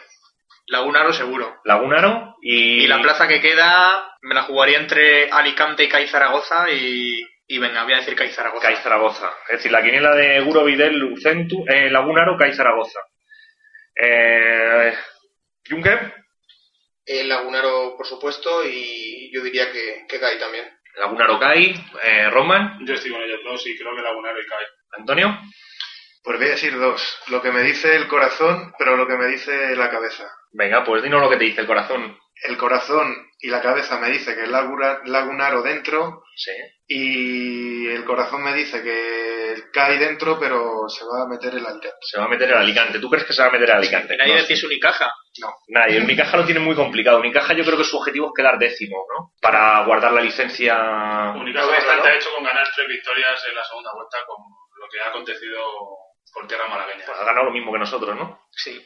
[0.74, 1.62] Lagunaro seguro.
[1.66, 6.70] Lagunaro y, Y la plaza que queda me la jugaría entre Alicante y CAI Zaragoza
[6.72, 8.68] y, y venga, voy a decir CAI Zaragoza.
[8.68, 9.32] CAI Zaragoza.
[9.50, 13.00] Es decir, la quiniela de Gurovi del Lucentum, eh, Lagunaro, CAI Zaragoza.
[13.96, 14.94] Eh,
[15.70, 16.14] Juncker,
[17.06, 20.66] El Lagunaro, por supuesto, y yo diría que, que Gai también.
[20.98, 24.66] Lagunaro CAI, eh, Roman, Yo estoy con ellos dos y creo que Lagunaro y cae.
[24.98, 25.40] Antonio.
[26.24, 27.02] Pues voy a decir dos.
[27.28, 30.24] Lo que me dice el corazón, pero lo que me dice la cabeza.
[30.54, 32.18] Venga, pues dinos lo que te dice el corazón.
[32.44, 36.52] El corazón y la cabeza me dice que el Laguna- Lagunaro dentro Sí.
[36.88, 41.92] y el corazón me dice que cae dentro, pero se va a meter el Alicante.
[42.02, 43.00] Se va a meter el Alicante.
[43.00, 44.14] ¿Tú crees que se va a meter el Alicante?
[44.16, 45.12] Y nadie No decís Unicaja.
[45.68, 45.98] Nadie.
[45.98, 47.20] El Unicaja lo tiene muy complicado.
[47.20, 49.32] Unicaja yo creo que su objetivo es quedar décimo, ¿no?
[49.42, 51.34] Para guardar la licencia.
[51.36, 54.38] Unicaja bastante hecho con ganar tres victorias en la segunda vuelta con
[54.80, 55.64] lo que ha acontecido
[56.34, 57.06] por tierra malagueña.
[57.08, 58.48] Ha ganado lo mismo que nosotros, ¿no?
[58.52, 58.84] Sí.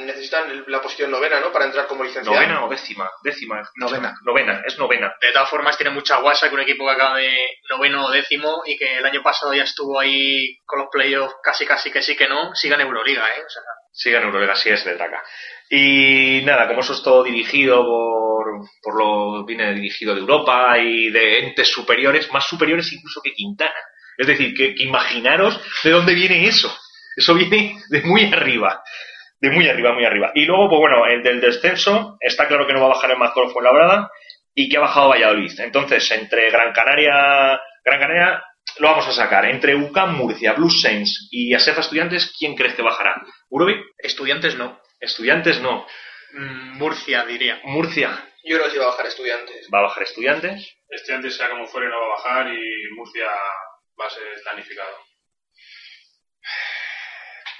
[0.00, 1.50] Necesitan la posición novena, ¿no?
[1.50, 2.38] Para entrar como licenciado.
[2.38, 3.10] ¿Novena o décima?
[3.22, 3.62] Décima.
[3.76, 4.14] Novena.
[4.22, 5.14] Novena, es novena.
[5.18, 7.34] De todas formas, tiene mucha guasa que un equipo que acaba de
[7.70, 11.64] noveno o décimo y que el año pasado ya estuvo ahí con los playoffs casi
[11.64, 13.42] casi que sí que no, siga en Euroliga, ¿eh?
[13.46, 15.22] O sea, Siga en Euroliga, así es, le taca.
[15.70, 18.46] Y nada, como eso es todo dirigido por,
[18.82, 23.74] por lo, viene dirigido de Europa y de entes superiores, más superiores incluso que Quintana.
[24.18, 26.74] Es decir, que, que imaginaros de dónde viene eso.
[27.16, 28.82] Eso viene de muy arriba.
[29.40, 30.30] De muy arriba, muy arriba.
[30.34, 33.18] Y luego, pues bueno, el del descenso, está claro que no va a bajar el
[33.18, 34.10] Mazcor Fuenlabrada
[34.54, 35.58] y que ha bajado Valladolid.
[35.60, 38.42] Entonces, entre Gran Canaria, Gran Canaria
[38.78, 39.44] lo vamos a sacar.
[39.46, 43.22] Entre UCAM, Murcia, Blue Saints y Asefa Estudiantes, ¿quién crees que bajará?
[43.50, 43.74] ¿Urobi?
[43.98, 44.80] estudiantes no.
[45.00, 45.86] Estudiantes no.
[46.34, 47.60] Mm, Murcia, diría.
[47.64, 48.10] Murcia
[48.44, 49.68] Yo creo que sí va a bajar estudiantes.
[49.72, 50.76] va a bajar Estudiantes.
[50.88, 53.26] Estudiantes, sea como fuere, no va a bajar y Murcia
[54.02, 54.96] va a ser planificado.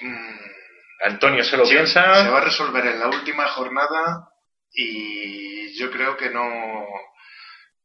[0.01, 0.39] Mm,
[1.05, 2.25] Antonio se lo piensa.
[2.25, 4.29] Se va a resolver en la última jornada
[4.73, 6.87] y yo creo que no.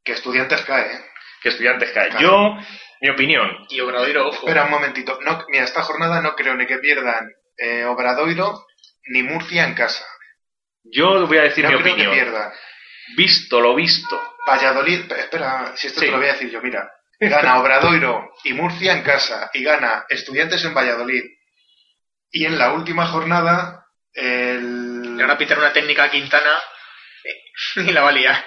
[0.04, 0.92] que Estudiantes cae.
[0.94, 1.04] ¿eh?
[1.42, 2.10] Que Estudiantes cae.
[2.20, 2.56] Yo,
[3.00, 4.38] mi opinión, Y Obradoiro, ojo.
[4.46, 5.18] Espera un momentito.
[5.22, 8.64] No, mira, esta jornada no creo ni que pierdan eh, Obradoiro
[9.10, 10.04] ni Murcia en casa.
[10.84, 12.12] yo voy a decir no mi creo opinión.
[12.12, 12.52] que pierdan.
[13.16, 14.20] Visto lo visto.
[14.46, 16.06] Valladolid, espera, si esto Sí.
[16.06, 16.90] te lo voy a decir yo, mira.
[17.20, 21.24] Gana Obradoiro y Murcia en casa y gana Estudiantes en Valladolid.
[22.30, 25.16] Y en la última jornada, el...
[25.16, 26.58] Le van a pitar una técnica a Quintana
[27.76, 28.44] y la va a liar.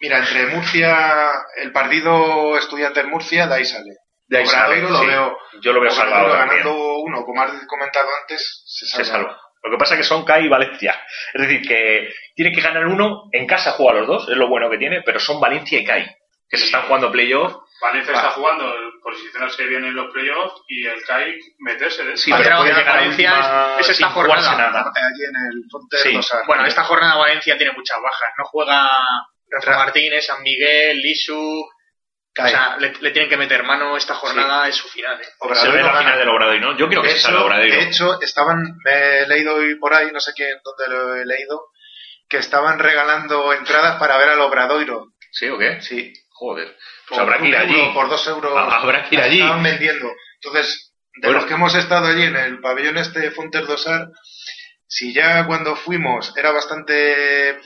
[0.00, 3.96] Mira, entre Murcia, el partido Estudiantes-Murcia, de ahí sale.
[4.26, 5.06] De ahí Obradoiro sale, lo sí.
[5.06, 5.38] veo.
[5.62, 6.48] Yo lo veo salvado también.
[6.62, 9.28] ganando uno, como has comentado antes, se Se salva.
[9.30, 9.40] salva.
[9.62, 11.00] Lo que pasa es que son CAI y Valencia.
[11.32, 13.30] Es decir, que tiene que ganar uno.
[13.32, 16.04] En casa juega los dos, es lo bueno que tiene, pero son Valencia y CAI,
[16.50, 17.54] que se están jugando playoff.
[17.84, 18.18] Valencia Va.
[18.20, 22.16] está jugando el posicionarse bien en los playoffs y el CAI meterse dentro.
[22.16, 24.56] Sí, Va a pero tener puede que llegar a Valencia última es- es esta jornada.
[24.56, 24.92] nada.
[24.94, 26.20] Allí en el Fonte Sí.
[26.46, 28.28] Bueno, esta jornada Valencia tiene muchas bajas.
[28.38, 28.88] No juega
[29.50, 31.66] Rafa Ra- Martínez, San Miguel, Lisu.
[32.36, 32.46] Cae.
[32.46, 35.20] O sea, le, le tienen que meter mano esta jornada, es su final.
[35.20, 35.24] ¿eh?
[35.54, 35.98] Se ve la gana.
[36.00, 36.76] final del Obradoiro, ¿no?
[36.76, 37.76] Yo quiero que de, se salga hecho, Obradoiro.
[37.76, 41.24] de hecho, estaban, me he leído hoy por ahí, no sé quién, dónde lo he
[41.24, 41.68] leído,
[42.28, 45.12] que estaban regalando entradas para ver al Obradoiro.
[45.30, 45.80] ¿Sí o qué?
[45.80, 46.12] Sí.
[46.30, 46.76] Joder.
[47.08, 47.74] Pues Por habrá que ir allí.
[47.78, 48.52] euro, por dos euros.
[48.56, 49.40] Ah, habrá que ir allí.
[49.40, 50.10] Estaban vendiendo.
[50.42, 51.38] Entonces, de Bueno.
[51.40, 54.08] los que hemos estado allí en el pabellón este Fontes Dosar,
[54.86, 57.58] si ya cuando fuimos era bastante...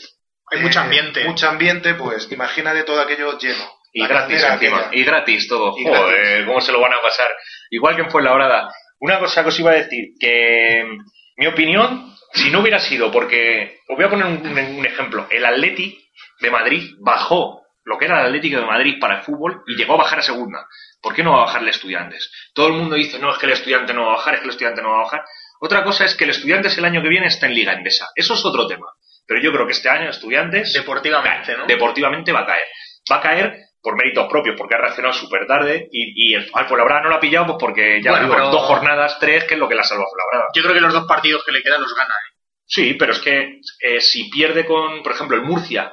[0.51, 1.25] Hay eh, mucho ambiente.
[1.25, 3.73] Mucho ambiente, pues imagínate todo aquello lleno.
[3.93, 4.55] Y La gratis encima.
[4.79, 4.89] aquella.
[4.93, 5.75] Y gratis todo.
[5.79, 6.47] Y Joder, gratis.
[6.47, 7.29] cómo se lo van a pasar.
[7.71, 8.73] Igual que en Fuenlabrada.
[9.01, 10.99] Una cosa que os iba a decir, que mm,
[11.37, 15.27] mi opinión, si no hubiera sido, porque os voy a poner un, un ejemplo.
[15.31, 16.05] El Atleti
[16.41, 19.95] de Madrid bajó lo que era el Atlético de Madrid para el fútbol y llegó
[19.95, 20.67] a bajar a segunda.
[21.01, 22.31] ¿Por qué no va a bajar el Estudiantes?
[22.55, 24.45] Todo el mundo dice, no, es que el estudiante no va a bajar, es que
[24.47, 25.25] el estudiante no va a bajar.
[25.61, 28.09] Otra cosa es que el Estudiantes el año que viene está en Liga Endesa.
[28.15, 28.87] Eso es otro tema.
[29.27, 31.67] Pero yo creo que este año Estudiantes Deportivamente, ¿no?
[31.67, 32.65] deportivamente va a caer.
[33.11, 37.09] Va a caer por méritos propios, porque ha reaccionado súper tarde y, y el, no
[37.09, 39.69] lo ha pillado pues porque ya Bueno, digo, pero- dos jornadas, tres, que es lo
[39.69, 40.51] que la salva a Fuenlabrada.
[40.55, 42.13] Yo creo que los dos partidos que le quedan los gana.
[42.13, 42.35] ¿eh?
[42.67, 45.93] Sí, pero es que eh, si pierde con, por ejemplo, el Murcia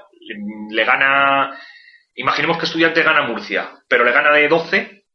[0.69, 1.58] le gana,
[2.15, 5.06] imaginemos que estudiante gana Murcia, pero le gana de 12,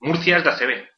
[0.00, 0.88] Murcia es de ACB.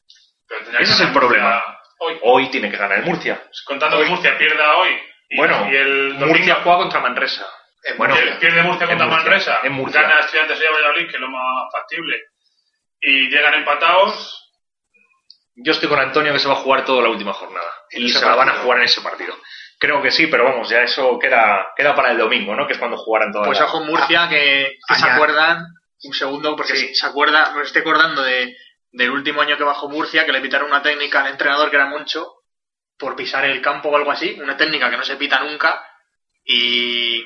[0.47, 1.63] Pero tendría que Ese es el problema.
[1.99, 2.17] Hoy.
[2.23, 3.41] Hoy tiene que ganar el Murcia.
[3.65, 4.91] Contando que Murcia pierda hoy.
[5.29, 7.47] Y, Bueno, y el domingo Murcia juega contra Manresa.
[7.85, 9.59] En Bueno, pierde- pierde Murcia contra en Murcia, Manresa.
[9.63, 10.01] en Murcia.
[10.01, 12.21] Gana Estudiantes de Valladolid, que es lo más factible.
[13.01, 14.39] Y llegan empatados.
[15.55, 17.69] Yo estoy con Antonio que se va a jugar toda la última jornada.
[17.91, 19.35] Y se la van a jugar en ese partido.
[19.83, 22.65] Creo que sí, pero vamos, ya eso queda, queda para el domingo, ¿no?
[22.65, 25.65] Que es cuando jugarán todas Pues ojo Murcia, que, que se añade- acuerdan,
[26.03, 26.95] un segundo, porque Sí.
[26.95, 28.55] se acuerda, me estoy acordando de,
[28.93, 31.87] del último año que bajó Murcia, que le pitaron una técnica al entrenador que era
[31.87, 32.25] Moncho,
[32.97, 35.85] por pisar el campo o algo así, una técnica que no se pita nunca,
[36.45, 37.21] y...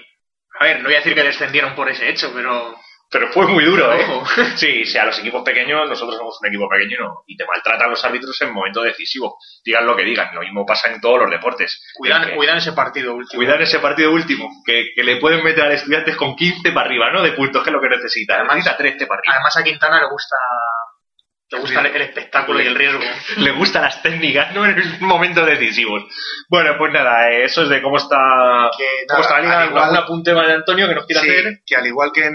[0.60, 2.76] A ver, no voy a decir que descendieron por ese hecho, pero...
[3.10, 4.06] Pero fue muy duro, ¿eh?
[4.10, 4.26] Ojo.
[4.58, 7.46] Sí, sí, a los equipos pequeños, nosotros somos un equipo pequeño y no- y te
[7.46, 9.38] maltratan los árbitros en momento decisivo.
[9.64, 11.82] Digan lo que digan, lo mismo pasa en todos los deportes.
[11.96, 13.38] Cuidan, que- cuidan ese partido último.
[13.40, 17.10] cuidar ese partido último, que, que le pueden meter al estudiantes con 15 para arriba,
[17.12, 17.22] ¿no?
[17.22, 18.36] De puntos, que es lo que necesita.
[18.36, 19.34] Además- necesita 13 para arriba.
[19.36, 20.36] Además a Quintana le gusta...
[21.50, 23.00] Le gusta el, espectáculo y el riesgo.
[23.38, 24.66] le gustan las técnicas, ¿no?
[24.66, 26.04] En momentos decisivos.
[26.50, 29.66] Bueno, pues nada, eh, eso es de cómo está, Que cómo nada, está la liga.
[29.68, 31.60] igual- ¿Algún apunte de Antonio que nos quiera Sí, hacer?
[31.66, 32.34] que al igual que en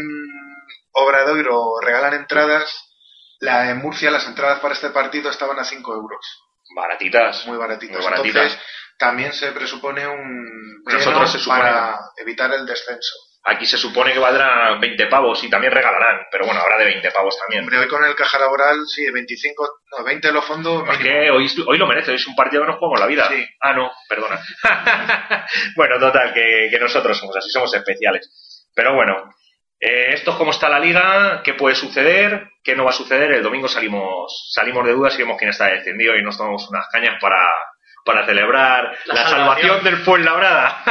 [0.93, 2.73] Obradoiro regalan entradas,
[3.41, 6.21] la, en Murcia las entradas para este partido estaban a 5 euros,
[6.77, 7.47] Baratitas.
[7.47, 7.97] muy baratitas.
[7.97, 8.43] Muy baratitas.
[8.43, 8.61] Entonces,
[8.99, 13.13] también se presupone un Nosotros se supone- para evitar el descenso.
[13.45, 17.11] Aquí se supone que valdrán 20 pavos y también regalarán, pero bueno, habrá de 20
[17.11, 17.65] pavos también.
[17.65, 20.89] Hombre, hoy con el caja laboral, sí, 25, no, 20 los fondos.
[20.91, 23.27] Es que hoy, hoy lo merece, hoy es un partido que nos jugamos la vida.
[23.29, 23.45] Sí.
[23.61, 24.41] Ah, no, perdona.
[25.77, 28.31] bueno, total, que, que nosotros somos así, somos especiales.
[28.77, 29.17] Pero bueno,
[29.85, 33.33] eh, esto es cómo está la liga, qué puede suceder, qué no va a suceder.
[33.33, 36.87] El domingo salimos salimos de dudas y vemos quién está descendido y nos tomamos unas
[36.87, 37.51] cañas para,
[38.05, 39.85] para celebrar la, La salvación, salvación.
[39.85, 40.85] del Fuenlabrada.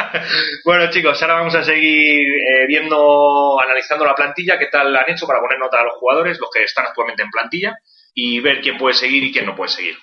[0.66, 5.26] bueno, chicos, ahora vamos a seguir eh, viendo, analizando la plantilla, qué tal han hecho
[5.26, 7.78] para poner nota a los jugadores, los que están actualmente en plantilla,
[8.14, 9.96] y ver quién puede seguir y quién no puede seguir.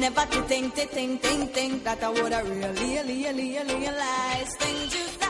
[0.00, 4.56] Never to think, to think, think, think that I would have really, really, really realize
[4.56, 5.28] things you say.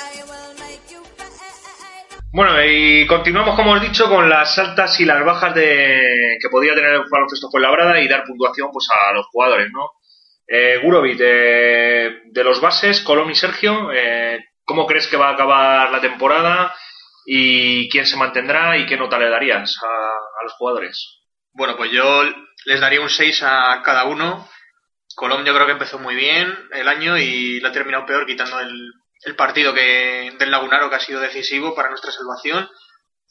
[0.00, 1.28] I will make you pay.
[2.32, 6.48] Bueno, y continuamos, como os he dicho, con las altas y las bajas de que
[6.50, 9.90] podría tener el baloncesto Fuenlabrada y dar puntuación pues a los jugadores, ¿no?
[10.48, 15.34] Eh, Gurovic, de, de los bases, Colón y Sergio, eh, ¿cómo crees que va a
[15.34, 16.74] acabar la temporada?
[17.26, 18.78] ¿Y quién se mantendrá?
[18.78, 21.18] ¿Y qué nota le darías a, a los jugadores?
[21.54, 22.22] Bueno, pues yo
[22.64, 24.48] les daría un 6 a cada uno.
[25.14, 28.60] Colom yo creo que empezó muy bien el año y la ha terminado peor quitando
[28.60, 28.92] el,
[29.36, 32.68] partido que del Lagunaro que ha sido decisivo para nuestra salvación.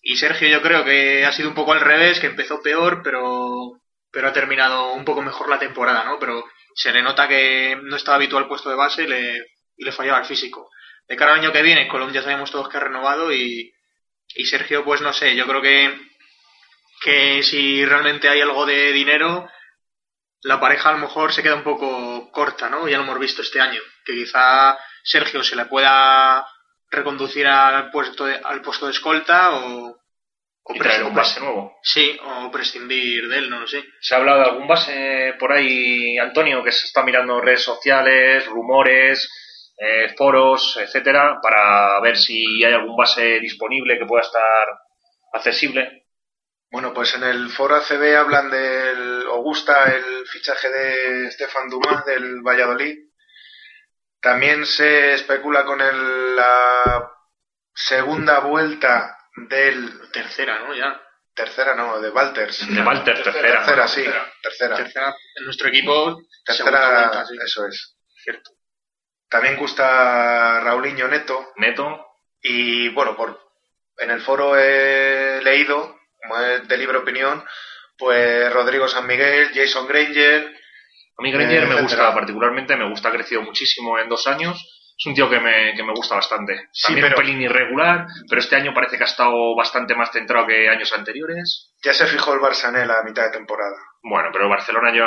[0.02, 3.80] Y Sergio yo creo que ha sido un poco al revés, que empezó peor, pero,
[4.12, 6.18] pero ha terminado un poco mejor la temporada, ¿no?
[6.20, 10.26] Pero se le nota que no estaba habitual puesto de base y le, fallaba el
[10.26, 10.70] físico.
[11.08, 13.74] De cara al año que viene, Colom ya sabemos todos que ha renovado y,
[14.36, 16.11] y Sergio, pues no sé, yo creo que
[17.02, 19.50] que si realmente hay algo de dinero,
[20.44, 22.88] la pareja a lo mejor se queda un poco corta, ¿no?
[22.88, 26.48] Ya lo hemos visto este año, que quizá Sergio se le pueda
[26.90, 29.98] reconducir al puesto de, al puesto de escolta o,
[30.64, 31.78] o Y traer pres- un base nuevo.
[31.84, 33.84] Sí, o prescindir de él, no lo sé.
[34.02, 38.46] ¿Se ha hablado de algún base por ahí, Antonio, que se está mirando redes sociales,
[38.48, 39.30] rumores,
[39.78, 44.68] eh, foros, etcétera, para ver si hay algún base disponible que pueda estar
[45.34, 46.01] accesible?
[46.72, 52.06] Bueno, pues en el foro ACB hablan del, o gusta el fichaje de Stefan Dumas
[52.06, 52.98] del Valladolid.
[54.22, 57.12] También se especula con el- la
[57.74, 60.74] segunda vuelta del, Tercera, ¿no?
[60.74, 61.02] Ya.
[61.34, 62.68] tercera no, de Walters.
[62.74, 63.60] De Walter, tercera.
[63.66, 64.32] Tercera, sí, Tercera.
[64.44, 64.76] tercera.
[64.76, 66.22] Tercera en nuestro equipo.
[66.46, 67.38] Tercera, vuelta, sí.
[67.44, 67.96] eso es.
[68.24, 68.52] Cierto.
[69.30, 71.54] También gusta Raulinho Neto.
[71.56, 72.06] Neto.
[72.42, 73.40] Y bueno, por
[73.98, 77.44] en el foro he leído, como es de libre opinión,
[77.98, 80.56] pues Rodrigo San Miguel, Jason Granger,
[81.18, 81.82] A mí Granger Eh, me etcétera.
[82.06, 84.58] gusta particularmente, me gusta, ha crecido muchísimo en dos años.
[84.98, 86.70] Es un tío que me, que me gusta bastante.
[86.72, 90.12] Sí, También pero- un pelín irregular, pero este año parece que ha estado bastante más
[90.12, 91.74] centrado que años anteriores.
[91.84, 93.76] ya se fijó el Barça en él a mitad de temporada.
[94.04, 95.06] Bueno, pero Barcelona yo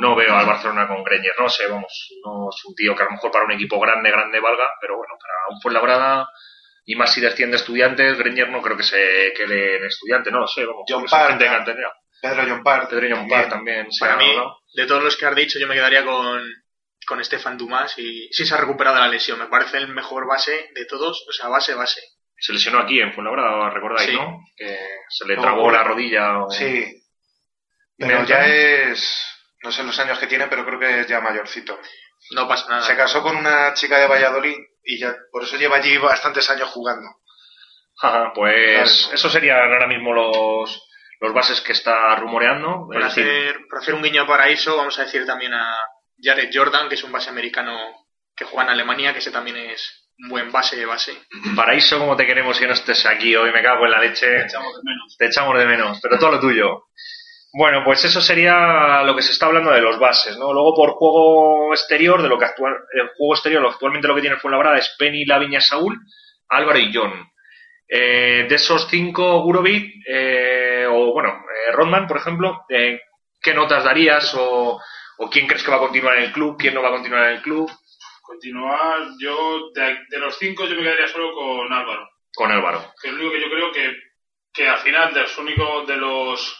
[0.00, 1.92] no veo al Barcelona con Granger, no sé, vamos,
[2.24, 4.96] no es un tío que a lo mejor para un equipo grande, grande valga, pero
[4.98, 6.28] bueno, para un Fuenlabrada
[6.90, 10.46] y más si desciende estudiantes, Granger no creo que se quede en estudiante, no lo
[10.48, 11.04] sé, vamos, John.
[11.04, 12.88] Pedro John Part.
[12.90, 14.56] Pedro John Parr también Para ha mí, hablado.
[14.74, 16.42] de todos los que has dicho, yo me quedaría con,
[17.06, 19.38] con Stefan Dumas y sí se ha recuperado la lesión.
[19.38, 22.00] Me parece el mejor base de todos, o sea, base, base.
[22.40, 24.16] Se lesionó aquí en Fuenlabrada, recordáis, Sí.
[24.16, 24.40] ¿no?
[24.56, 24.78] Que
[25.10, 26.38] se le trabó la rodilla.
[26.44, 26.86] o- Sí.
[27.98, 29.24] ¿Me Pero ya es.
[29.62, 31.78] No sé los años que tiene, pero creo que es ya mayorcito.
[32.32, 32.82] No pasa nada.
[32.82, 36.68] Se casó con una chica de Valladolid y ya por eso lleva allí bastantes años
[36.70, 37.08] jugando.
[38.00, 39.14] Ajá, pues Claro.
[39.14, 40.88] eso serían ahora mismo los,
[41.20, 42.88] los bases que está rumoreando.
[42.92, 45.76] Es decir, hacer, por hacer un guiño para eso, vamos a decir también a
[46.22, 47.76] Jared Jordan, que es un base americano
[48.36, 51.16] que juega en Alemania, que ese también es un buen base de base.
[51.56, 54.42] Paraíso, como te queremos que no estés aquí hoy, me cago en la leche.
[54.44, 55.16] Echamos de menos.
[55.18, 56.84] Te echamos de menos, pero todo lo tuyo.
[57.52, 60.52] Bueno, pues eso sería lo que se está hablando de los bases, ¿no?
[60.52, 64.34] Luego por juego exterior, de lo que actual, el juego exterior, actualmente lo que tiene
[64.36, 65.98] el Fuenlabrada es Penny, Laviña, Saúl,
[66.48, 67.26] Álvaro y John.
[67.88, 73.00] Eh, de esos cinco, Gurovic, eh, o bueno, eh, Rodman, por ejemplo, eh,
[73.40, 74.78] ¿qué notas darías o,
[75.18, 77.30] o quién crees que va a continuar en el club, quién no va a continuar
[77.30, 77.70] en el club?
[78.20, 82.10] Continuar, yo de, de los cinco yo me quedaría solo con Álvaro.
[82.34, 82.92] Con Álvaro.
[83.00, 83.96] que es lo único que yo creo que,
[84.52, 86.57] que al final de los únicos de los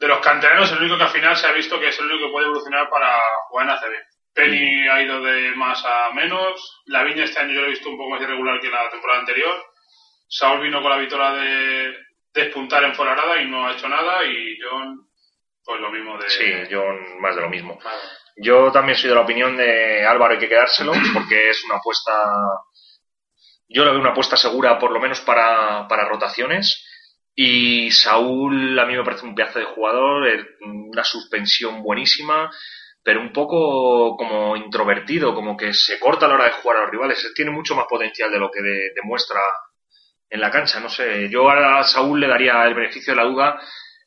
[0.00, 2.26] de los canteranos el único que al final se ha visto que es el único
[2.26, 3.92] que puede evolucionar para jugar en ACB.
[4.32, 7.90] Penny ha ido de más a menos, la Viña este año yo lo he visto
[7.90, 9.62] un poco más irregular que la temporada anterior.
[10.26, 11.94] Saúl vino con la victoria de
[12.32, 15.06] despuntar en Fuenlabrada y no ha hecho nada y John
[15.62, 17.78] pues lo mismo de Sí, John, más de lo mismo.
[18.36, 22.12] Yo también soy de la opinión de Álvaro hay que quedárselo porque es una apuesta.
[23.68, 26.86] Yo lo veo una apuesta segura, por lo menos para, para rotaciones.
[27.34, 30.28] Y Saúl a mí me parece un pedazo de jugador,
[30.60, 32.50] una suspensión buenísima,
[33.02, 36.80] pero un poco como introvertido, como que se corta a la hora de jugar a
[36.82, 37.32] los rivales.
[37.34, 39.40] Tiene mucho más potencial de lo que de- demuestra
[40.28, 40.80] en la cancha.
[40.80, 43.60] No sé, yo a Saúl le daría el beneficio de la duda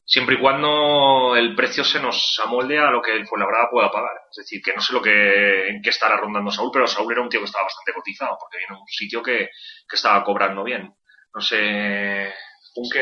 [0.05, 4.11] siempre y cuando el precio se nos amolde a lo que el Fuenlabrada pueda pagar.
[4.31, 7.21] Es decir, que no sé lo que en qué estará rondando Saúl, pero Saúl era
[7.21, 9.49] un tío que estaba bastante cotizado, porque viene de un sitio que,
[9.89, 10.93] que estaba cobrando bien.
[11.33, 12.31] No sé,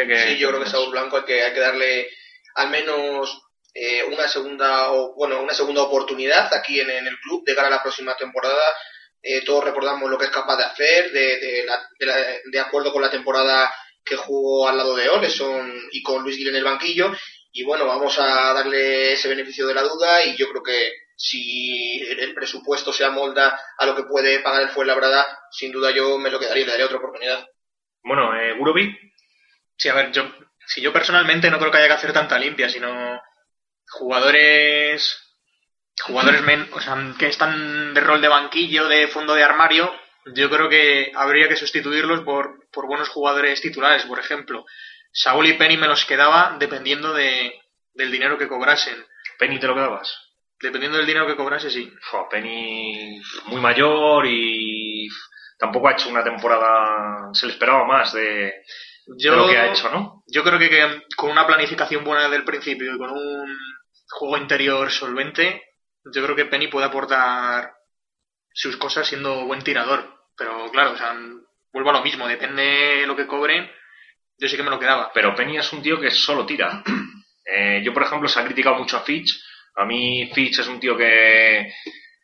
[0.08, 0.28] Que...
[0.28, 2.10] Sí, yo creo que Saúl Blanco hay que, hay que darle
[2.56, 3.42] al menos
[3.74, 7.68] eh, una segunda o bueno una segunda oportunidad aquí en, en el club de cara
[7.68, 8.62] a la próxima temporada.
[9.24, 12.60] Eh, todos recordamos lo que es capaz de hacer, de, de, la- de la- de
[12.60, 13.72] acuerdo con la temporada
[14.04, 17.12] que jugó al lado de Oleson y con Luis Gil en el banquillo.
[17.54, 22.02] Y bueno, vamos a darle ese beneficio de la duda y yo creo que si
[22.02, 26.32] el presupuesto se amolda a lo que puede pagar el Fuenlabrada, sin duda yo me
[26.32, 27.46] lo quedaría y le daría otra oportunidad.
[28.04, 28.98] Bueno, eh, Gurovic,
[29.82, 30.32] Sí, a ver, yo,
[30.68, 33.20] si yo personalmente no creo que haya que hacer tanta limpia, sino
[33.90, 35.18] jugadores
[36.04, 39.92] jugadores men- o sea, que están de rol de banquillo, de fondo de armario,
[40.36, 44.66] yo creo que habría que sustituirlos por, por buenos jugadores titulares, por ejemplo.
[45.12, 47.60] Saúl y Penny me los quedaba dependiendo de,
[47.96, 49.04] del dinero que cobrasen.
[49.40, 50.16] Penny te lo quedabas.
[50.60, 51.92] Dependiendo del dinero que cobrase, sí.
[52.02, 55.08] Fua, Penny muy mayor y
[55.58, 58.64] tampoco ha hecho una temporada, se le esperaba más de,
[59.18, 60.24] Yo, de lo que ha hecho, ¿no?
[60.28, 63.58] yo creo que, que con una planificación buena del principio y con un
[64.10, 65.64] juego interior solvente,
[66.14, 67.74] yo creo que Penny puede aportar
[68.54, 70.20] sus cosas siendo buen tirador.
[70.38, 71.16] Pero claro, o sea,
[71.74, 73.70] vuelvo a lo mismo, depende de lo que cobren,
[74.38, 75.12] yo sí que me lo quedaba.
[75.14, 76.84] Pero Penny es un tío que solo tira.
[77.54, 79.43] Eh, yo, por ejemplo, se ha criticado mucho a Fitch.
[79.76, 81.74] A mí Fitch es un tío que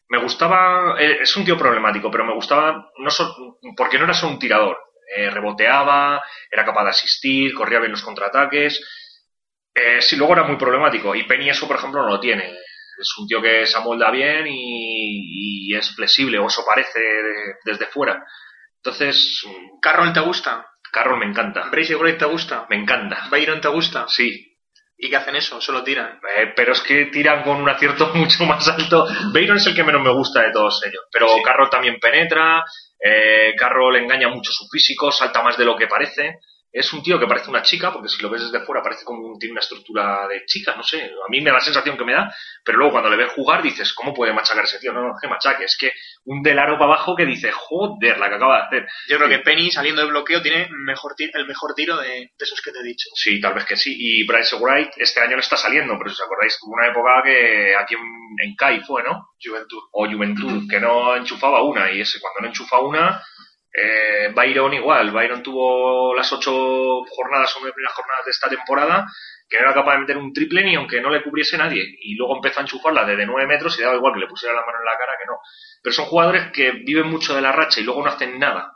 [0.10, 4.14] me gustaba, eh, es un tío problemático, pero me gustaba no so- porque no era
[4.14, 4.78] solo un tirador.
[5.16, 8.82] Eh, reboteaba, era capaz de asistir, corría bien los contraataques.
[9.74, 11.16] Eh, sí, luego era muy problemático.
[11.16, 12.52] Y Penny eso, por ejemplo, no lo tiene.
[13.00, 17.56] Es un tío que se amolda bien y, y es flexible, o eso parece de-
[17.64, 18.26] desde fuera.
[18.78, 19.44] Entonces,
[19.82, 20.68] ¿Carroll te gusta?
[20.92, 21.70] Carroll me encanta.
[21.70, 22.66] ¿Bracy Wright te gusta?
[22.70, 23.28] Me encanta.
[23.32, 24.08] ¿Byron te gusta?
[24.08, 24.57] Sí,
[24.98, 25.62] ¿Y qué hacen eso?
[25.62, 26.20] Solo tiran.
[26.38, 29.06] Eh, pero es que tiran con un acierto mucho más alto.
[29.32, 31.04] Bayron es el que menos me gusta de todos ellos.
[31.12, 31.44] Pero Sí.
[31.44, 32.64] Carroll también penetra.
[33.00, 36.40] Eh, Carroll engaña mucho su físico, salta más de lo que parece.
[36.78, 39.26] Es un tío que parece una chica, porque si lo ves desde fuera parece como
[39.26, 41.04] un, tiene una estructura de chica, no sé.
[41.04, 43.62] A mí me da la sensación que me da, pero luego cuando le ves jugar
[43.64, 44.94] dices, ¿cómo puede machacar ese tío?
[44.94, 45.92] No, no, que machaque, es que
[46.26, 48.88] un delaro para abajo que dice, joder, la que acaba de hacer.
[49.08, 52.62] Yo creo que Penny saliendo de bloqueo tiene mejor el mejor tiro de, de esos
[52.62, 53.10] que te he dicho.
[53.16, 53.96] Sí, tal vez que sí.
[53.98, 57.24] Y Bryce Wright este año no está saliendo, pero si os acordáis, tuvo una época
[57.24, 59.30] que aquí en, en CAI fue, ¿no?
[59.42, 59.84] Juventud.
[59.92, 63.24] o Juventud, que no enchufaba una, y ese cuando no enchufa una,
[63.80, 69.06] eh, Byron igual, Byron tuvo las ocho jornadas o nueve primeras jornadas de esta temporada,
[69.48, 72.16] que no era capaz de meter un triple ni aunque no le cubriese nadie, y
[72.16, 74.80] luego empezó a enchufarla desde nueve metros y daba igual que le pusiera la mano
[74.80, 75.38] en la cara que no.
[75.84, 78.74] Pero son jugadores que viven mucho de la racha y luego no hacen nada.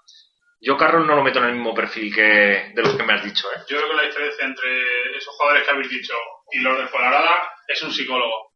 [0.60, 3.24] Yo Carroll no lo meto en el mismo perfil que de los que me has
[3.24, 3.62] dicho, ¿eh?
[3.68, 6.14] Yo creo que la diferencia entre esos jugadores que habéis dicho
[6.52, 6.86] y los de
[7.68, 8.51] es un psicólogo.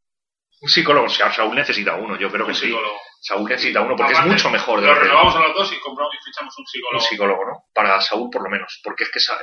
[0.61, 2.65] Un psicólogo, o sea, Saúl necesita uno, yo creo que Un sí.
[2.67, 2.97] psicólogo.
[3.21, 5.53] Saúl necesita uno porque Aparte, es mucho mejor de Lo lo que- renovamos a los
[5.55, 6.99] dos y compramos y fichamos un un psicólogo.
[7.05, 7.63] psicólogo, ¿no?
[7.73, 9.39] Para Saúl por lo menos, porque es que sa-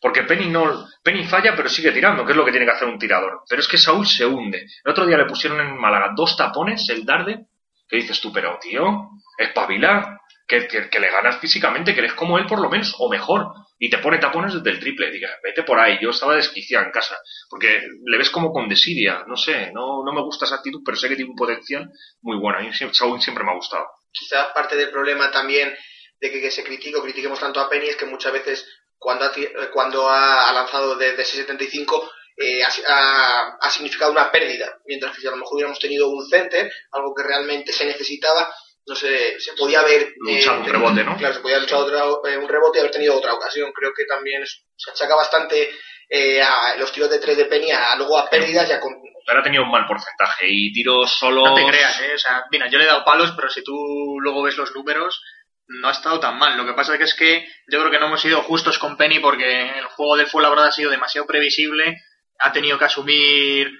[0.00, 2.88] porque Penny no Penny falla pero sigue tirando, que es lo que tiene que hacer
[2.88, 3.40] un tirador.
[3.48, 4.66] Pero es que Saúl se hunde.
[4.84, 7.46] El otro día le pusieron en Málaga dos tapones, el darde,
[7.88, 10.68] que dices tú, pero tío, espabila, que,
[11.00, 13.46] le ganas físicamente, que eres como él por lo menos, o mejor,
[13.78, 16.92] y te pone tapones desde el triple, diga, vete por ahí, yo estaba desquiciado en
[16.92, 17.16] casa,
[17.48, 20.96] porque le ves como con desidia, no sé, no, no me gusta esa actitud, pero
[20.96, 21.90] sé que tiene un potencial
[22.22, 23.86] muy bueno, a mí Saúl siempre me ha gustado.
[24.12, 25.74] quizás parte del problema también
[26.20, 28.66] de que, se critique o critiquemos tanto a Penny es que muchas veces
[28.98, 34.78] cuando ha, eh, cuando ha, lanzado desde ese 75 eh, ha- ha significado una pérdida,
[34.86, 38.48] mientras que si a lo mejor hubiéramos tenido un center, algo que realmente se necesitaba,
[38.86, 41.16] no sé, se podía haber Luchado un rebote, ¿no?
[41.16, 43.72] Claro, se podía haber luchado otra- eh, un rebote y haber tenido otra ocasión.
[43.72, 45.70] Creo que también es- se achaca bastante
[46.10, 48.92] eh, a los tiros de tres de Penny a, luego a pérdidas y a con-
[49.26, 51.46] Pero ha tenido un mal porcentaje y tiros solo...
[51.46, 52.12] No te creas, ¿eh?
[52.14, 53.74] O sea, mira, yo le he dado palos, pero si tú
[54.20, 55.22] luego ves los números,
[55.66, 56.58] no ha estado tan mal.
[56.58, 59.18] Lo que pasa que es que yo creo que no hemos sido justos con Penny
[59.18, 61.96] porque el juego del Fuenlabrada ha sido demasiado previsible,
[62.38, 63.70] ha tenido que asumir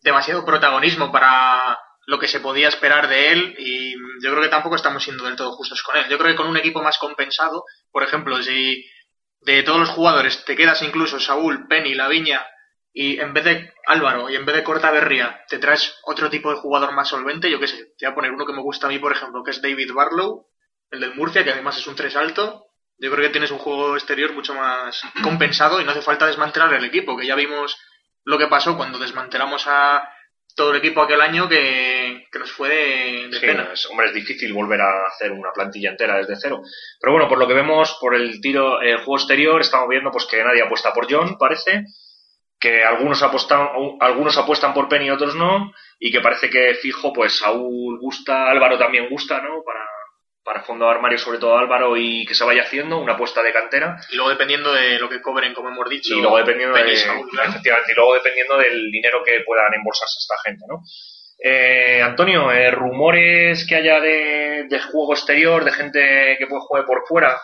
[0.00, 1.76] demasiado protagonismo para
[2.06, 3.92] lo que se podía esperar de él y
[4.22, 6.06] yo creo que tampoco estamos siendo del todo justos con él.
[6.08, 8.84] Yo creo que con un equipo más compensado, por ejemplo, si
[9.40, 12.46] de todos los jugadores te quedas incluso Saúl, Penny, Laviña
[12.92, 16.56] y en vez de Álvaro y en vez de Cortaberría te traes otro tipo de
[16.56, 18.90] jugador más solvente, yo qué sé, te voy a poner uno que me gusta a
[18.90, 20.46] mí, por ejemplo, que es David Barlow,
[20.90, 22.66] el del Murcia, que además es un tres alto.
[22.98, 26.72] Yo creo que tienes un juego exterior mucho más compensado y no hace falta desmantelar
[26.74, 27.76] el equipo, que ya vimos
[28.24, 30.08] lo que pasó cuando desmantelamos a
[30.54, 33.70] todo el equipo aquel año que, que nos fue de, de Sí, pena.
[33.72, 36.62] es- hombre, es difícil volver a hacer una plantilla entera desde cero.
[37.00, 40.26] Pero bueno, por lo que vemos, por el tiro, el juego exterior, estamos viendo pues
[40.26, 41.84] que nadie apuesta por John, parece,
[42.60, 43.68] que algunos apostan,
[44.00, 48.48] algunos apuestan por Penny y otros no, y que parece que fijo, pues Saúl gusta,
[48.50, 49.62] Álvaro también gusta, ¿no?
[49.64, 49.84] Para,
[50.44, 53.52] para fondo de armario, sobre todo Álvaro, y que se vaya haciendo una apuesta de
[53.52, 53.96] cantera.
[54.10, 56.96] Y luego dependiendo de lo que cobren, como hemos dicho, Y luego dependiendo de, y
[56.96, 57.50] Saúl, claro.
[57.50, 60.80] efectivamente, y luego dependiendo del dinero que puedan embolsarse esta gente, ¿no?
[61.44, 66.84] Eh, Antonio, eh, rumores que haya de, de juego exterior, de gente que puede jugar
[66.86, 67.40] por fuera,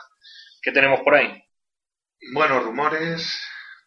[0.62, 1.42] ¿qué tenemos por ahí?
[2.32, 3.40] Bueno, rumores,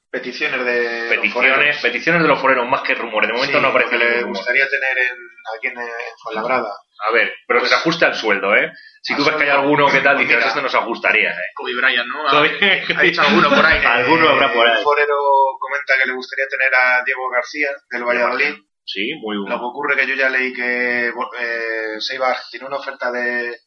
[0.09, 1.81] peticiones de los Peticiones, foreros.
[1.81, 3.27] peticiones de los foreros, más que rumores.
[3.29, 4.27] De momento Sí, no aparece rumor.
[4.37, 5.17] gustaría tener en,
[5.57, 5.87] aquí en, en
[6.23, 6.73] Fuenlabrada.
[7.07, 8.71] A ver, pero que se ajuste al sueldo, ¿eh?
[9.01, 11.51] Si tú ves que hay alguno que tal, dices, esto nos ajustaría, ¿eh?
[11.55, 12.27] Kobe Bryant, ¿no?
[12.27, 13.81] Ha, ha dicho alguno por ahí.
[13.85, 14.77] Alguno habrá por ahí.
[14.77, 15.17] El forero
[15.59, 18.53] comenta que le gustaría tener a Diego García del Valladolid.
[18.85, 19.67] Sí, muy Lo que bueno.
[19.69, 23.57] ocurre que yo ya leí que eh, Seibar tiene una oferta de,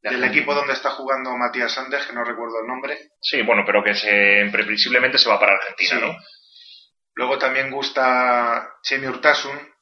[0.00, 2.98] del equipo donde está jugando Matías Sanders, que no recuerdo el nombre.
[3.20, 6.00] Sí, bueno, pero que se, previsiblemente se va para Argentina, Sí.
[6.00, 6.16] ¿no?
[7.16, 9.73] Luego también gusta Chemi Urtasun.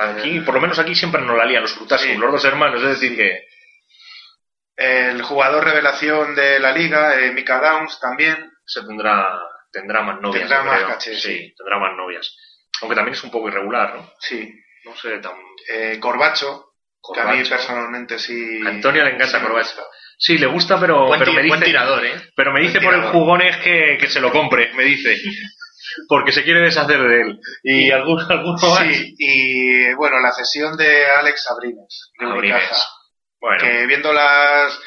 [0.00, 2.16] Aquí, por lo menos aquí siempre nos la lían los Urtasun, Sí.
[2.16, 3.44] los dos hermanos, es decir que...
[4.76, 8.50] El jugador revelación de la liga, eh, Mika Downs también.
[8.64, 9.28] se tendrá
[9.72, 10.48] tendrá más novias.
[10.48, 11.54] Tendrá más caché, sí, sí.
[11.56, 12.34] tendrá más novias.
[12.80, 14.10] Aunque también es un poco irregular, ¿no?
[14.20, 14.48] Sí.
[14.84, 15.32] No sé, tan...
[15.68, 16.72] Eh, Corbacho,
[17.14, 17.50] que a mí Corbacho.
[17.50, 18.60] personalmente sí.
[18.64, 19.82] A Antonio le encanta sí Corbacho.
[20.18, 22.14] Sí, le gusta, pero, Buen, pero me buen dice, tirador, ¿eh?
[22.34, 23.20] pero me dice Buen por el tirador.
[23.20, 25.16] jugones que, que se lo compre, me dice.
[26.08, 27.40] Porque se quiere deshacer de él.
[27.62, 28.58] Y alguno, alguno.
[28.58, 32.86] Sí, y bueno, la cesión de Alex Abrines, de Abrines.
[33.40, 34.78] Bueno, que viendo las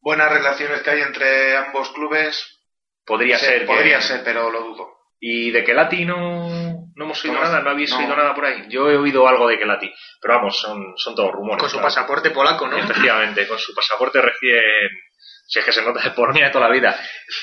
[0.00, 2.60] buenas relaciones que hay entre ambos clubes,
[3.04, 3.60] podría se- ser.
[3.60, 4.88] que- podría ser, pero lo dudo.
[5.18, 6.48] Y de Kelati no,
[6.94, 7.98] no hemos oído nada, no habéis no.
[7.98, 8.66] oído nada por ahí.
[8.68, 11.60] Yo he oído algo de Kelati, pero vamos, son, son todos rumores.
[11.60, 11.88] Con su claro.
[11.88, 12.76] pasaporte polaco, ¿no?
[12.76, 14.90] Efectivamente, con su pasaporte recién.
[15.46, 16.98] Si es que se nota de por mí de toda la vida.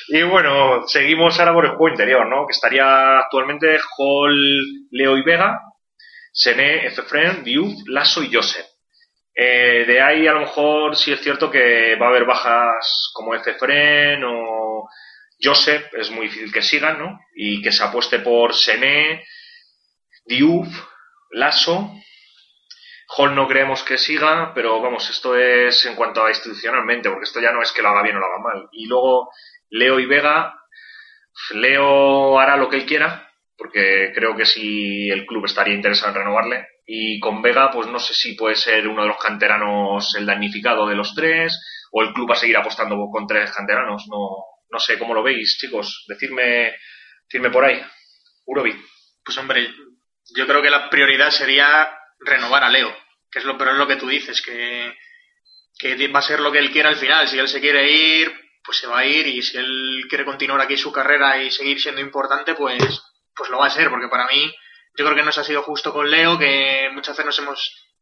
[0.10, 2.46] Y bueno, seguimos ahora por el juego interior, ¿no?
[2.46, 5.62] Que estaría actualmente Hall, Leo y Vega,
[6.32, 8.66] Sené, Efefren, Diouf, Lasso y Joseph.
[9.36, 13.34] Eh, de ahí a lo mejor sí es cierto que va a haber bajas como
[13.34, 14.88] Efefren o
[15.42, 17.20] Joseph, es muy difícil que sigan, ¿no?
[17.36, 19.24] Y que se apueste por Sené,
[20.26, 20.68] Diouf,
[21.32, 21.92] Lasso,
[23.16, 27.40] Hall no creemos que siga, pero vamos, esto es en cuanto a institucionalmente, porque esto
[27.40, 28.70] ya no es que lo haga bien o lo haga mal.
[28.72, 29.30] Y luego
[29.70, 30.56] Leo y Vega,
[31.52, 36.20] Leo hará lo que él quiera, porque creo que si el club estaría interesado en
[36.20, 36.68] renovarle.
[36.86, 40.88] Y con Vega, pues no sé si puede ser uno de los canteranos el damnificado
[40.88, 41.60] de los tres,
[41.92, 44.08] o el club va a seguir apostando con tres canteranos.
[44.10, 46.04] No, no sé cómo lo veis, chicos.
[46.08, 46.74] Decidme,
[47.26, 47.80] decidme por ahí.
[48.46, 48.74] Urobi.
[49.24, 49.70] Pues hombre,
[50.36, 52.94] yo creo que la prioridad sería renovar a Leo,
[53.34, 54.96] que es lo, pero es lo que tú dices, que,
[55.80, 57.28] que va a ser lo que él quiera al final.
[57.28, 58.32] Si él se quiere ir,
[58.64, 61.82] pues se va a ir, y si él quiere continuar aquí su carrera y seguir
[61.82, 63.02] siendo importante, pues,
[63.36, 64.54] pues lo va a ser, porque para mí
[64.96, 67.60] Yo creo que nos ha sido justo con Leo, que muchas veces nos hemos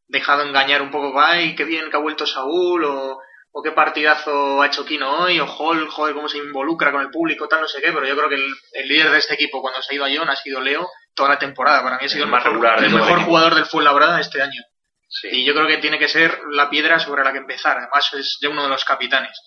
[0.07, 3.17] dejado engañar un poco, ay, qué bien que ha vuelto Saúl, o,
[3.53, 7.09] o qué partidazo ha hecho Kino hoy, o Hall, joder, cómo se involucra con el
[7.09, 9.61] público, tal, no sé qué, pero yo creo que el, el líder de este equipo
[9.61, 11.81] cuando se ha ido a John ha sido Leo toda la temporada.
[11.81, 14.41] Para mí ha sido El el, más mejor, regular el mejor jugador del Fuenlabrada este
[14.41, 14.61] año.
[15.11, 15.27] Sí.
[15.31, 17.77] Y yo creo que tiene que ser la piedra sobre la que empezar.
[17.77, 19.37] Además, es ya uno de los capitanes.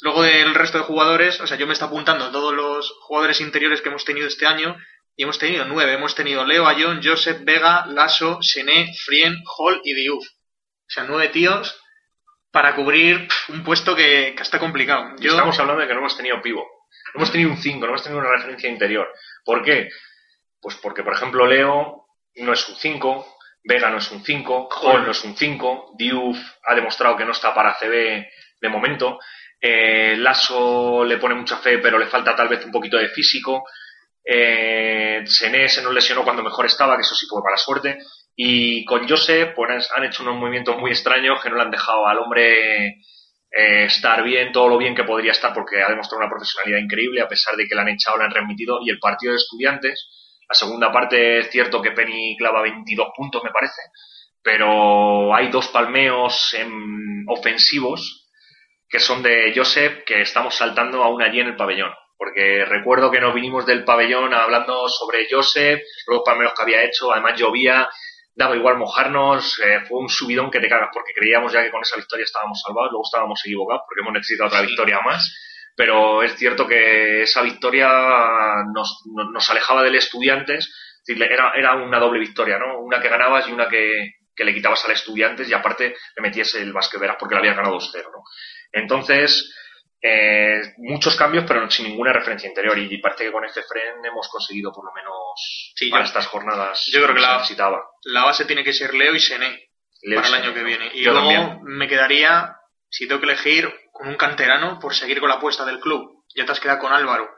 [0.00, 3.80] Luego del resto de jugadores, o sea, yo me está apuntando todos los jugadores interiores
[3.80, 4.76] que hemos tenido este año.
[5.16, 5.92] Y hemos tenido nueve.
[5.92, 10.26] Hemos tenido Leo, Ayón, Joseph, Vega, Lasso, Sené, Frien, Hall y Diouf.
[10.26, 11.78] O sea, nueve tíos
[12.50, 15.16] para cubrir un puesto que, que está complicado.
[15.18, 16.64] Yo, Estamos hablando de que no hemos tenido pivo.
[17.14, 19.08] No hemos tenido un 5, no hemos tenido una referencia interior.
[19.44, 19.88] ¿Por qué?
[20.60, 23.33] Pues porque, por ejemplo, Leo no es un 5,
[23.64, 27.32] Vega no es un 5, Hall no es un 5, Diouf ha demostrado que no
[27.32, 28.26] está para CB
[28.60, 29.18] de momento,
[29.60, 33.64] eh, Lasso le pone mucha fe, pero le falta tal vez un poquito de físico,
[34.22, 37.98] eh, Sené se nos lesionó cuando mejor estaba, que eso sí fue para suerte,
[38.36, 42.06] y con Joseph pues, han hecho unos movimientos muy extraños que no le han dejado
[42.06, 42.88] al hombre
[43.50, 47.22] eh, estar bien, todo lo bien que podría estar, porque ha demostrado una profesionalidad increíble,
[47.22, 50.06] a pesar de que le han echado, le han remitido, y el partido de estudiantes,
[50.48, 53.80] la segunda parte es cierto que Penny clava 22 puntos, me parece,
[54.42, 58.24] pero hay dos palmeos em, ofensivos
[58.88, 61.90] que son de Joseph, que estamos saltando aún allí en el pabellón.
[62.16, 67.12] Porque recuerdo que nos vinimos del pabellón hablando sobre Joseph, los palmeos que había hecho,
[67.12, 67.88] además llovía,
[68.34, 71.82] daba igual mojarnos, eh, fue un subidón que te cagas, porque creíamos ya que con
[71.82, 75.22] esa victoria estábamos salvados, luego estábamos equivocados, porque hemos necesitado otra victoria más,
[75.76, 77.88] pero es cierto que esa victoria
[78.74, 79.02] nos,
[79.32, 82.78] nos, alejaba del estudiantes, es decir, era, era una doble victoria, ¿no?
[82.80, 86.54] Una que ganabas y una que, que le quitabas al estudiantes y aparte le metías
[86.54, 88.22] el Basque Veras porque le había ganado 2-0, ¿no?
[88.72, 89.52] Entonces,
[90.00, 92.76] eh, muchos cambios, pero sin ninguna referencia interior.
[92.78, 96.26] Y parece que con este Fren hemos conseguido por lo menos Sí, para yo- estas
[96.26, 96.84] jornadas.
[96.92, 97.82] yo creo que la- necesitaba.
[98.04, 99.68] la base tiene que ser Leo y Sené.
[100.02, 100.90] Leo para el año que viene.
[100.94, 101.58] Y Yo luego también.
[101.62, 102.54] me quedaría,
[102.90, 106.24] si tengo que elegir, con un canterano por seguir con la apuesta del club.
[106.34, 107.30] Ya te has quedado con Álvaro.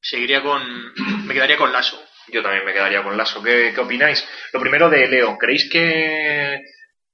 [0.00, 0.62] Seguiría con.
[1.26, 2.00] Me quedaría con Lasso.
[2.28, 3.42] Yo también me quedaría con Lasso.
[3.42, 4.24] ¿Qué, qué opináis?
[4.52, 5.36] Lo primero de Leo.
[5.36, 6.60] ¿Creéis que.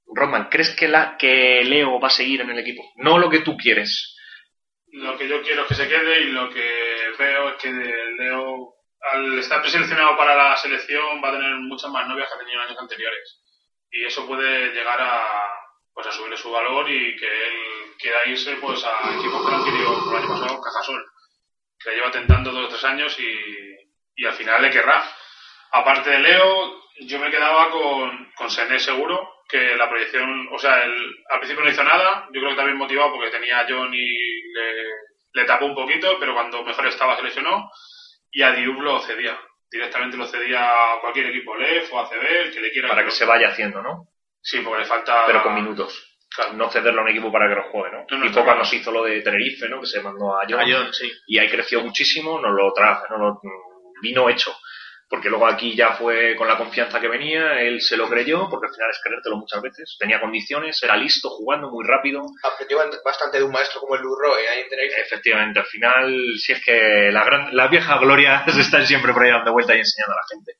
[0.05, 2.83] Rodman, ¿crees que, la, que Leo va a seguir en el equipo?
[2.97, 4.15] No lo que tú quieres.
[4.91, 8.75] Lo que yo quiero es que se quede y lo que veo es que Leo,
[9.11, 12.61] al estar preseleccionado para la selección, va a tener muchas más novias que ha tenido
[12.61, 13.41] en años anteriores.
[13.89, 15.25] Y eso puede llegar a,
[15.93, 19.65] pues a subirle su valor y que él quiera irse pues a equipos que han
[19.65, 21.05] querido por el año pasado, Cajasol,
[21.79, 25.03] que le lleva tentando dos o tres años y, y al final le querrá.
[25.71, 30.83] Aparte de Leo, yo me quedaba con, con Sené seguro, que la proyección, o sea,
[30.83, 33.93] el, al principio no hizo nada, yo creo que también motivado porque tenía a John
[33.93, 34.07] y
[34.53, 34.73] le,
[35.33, 37.69] le tapó un poquito, pero cuando mejor estaba se lesionó,
[38.31, 39.39] y a Diub lo cedía,
[39.71, 42.89] directamente lo cedía a cualquier equipo, LEF o ACB, el que le quiera.
[42.89, 44.07] Para que se vaya haciendo, ¿no?
[44.41, 45.25] Sí, porque le falta...
[45.25, 46.16] Pero con minutos.
[46.53, 48.05] No cederlo a un equipo para que lo juegue, ¿no?
[48.09, 48.65] No, no, tipo está cuando claro.
[48.65, 49.79] se hizo lo de Tenerife, ¿no?
[49.81, 50.59] Que se mandó a John.
[50.59, 51.11] A John, sí.
[51.27, 53.41] Y ahí creció muchísimo, nos lo trajo, nos lo
[54.01, 54.55] vino hecho.
[55.09, 58.67] Porque luego aquí ya fue con la confianza que venía, él se lo creyó, porque
[58.67, 59.95] al final es creértelo muchas veces.
[59.97, 62.23] Tenía condiciones, era listo, jugando muy rápido.
[62.43, 64.49] Aprendió bastante de un maestro como el Lurro, ¿eh?
[64.49, 65.01] ahí en Tenerife.
[65.01, 69.31] Efectivamente, al final, si es que la gran, las viejas glorias están siempre por ahí
[69.31, 70.51] dando vuelta y enseñando a la gente.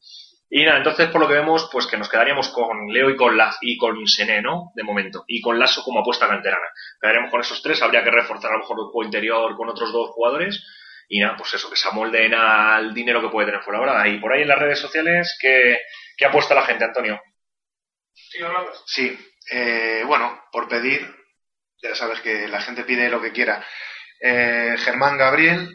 [0.49, 3.35] Y nada, entonces por lo que vemos, pues que nos quedaríamos con Leo y con
[3.35, 4.71] Laz y con Sené, ¿no?
[4.75, 5.25] De momento.
[5.27, 6.67] Y con Lasso como apuesta canterana.
[7.01, 9.91] Quedaríamos con esos tres, habría que reforzar a lo mejor el juego interior con otros
[9.91, 10.63] dos jugadores.
[11.09, 14.07] Y nada, pues eso, que se amolden al dinero que puede tener fuera ahora.
[14.07, 15.79] Y por ahí en las redes sociales, ¿qué,
[16.17, 17.21] qué apuesta la gente, Antonio?
[18.13, 18.71] ¿Sí, hablando?
[18.85, 19.17] Sí,
[19.51, 21.07] eh, bueno, por pedir,
[21.81, 23.65] ya sabes que la gente pide lo que quiera.
[24.19, 25.69] Eh, Germán Gabriel,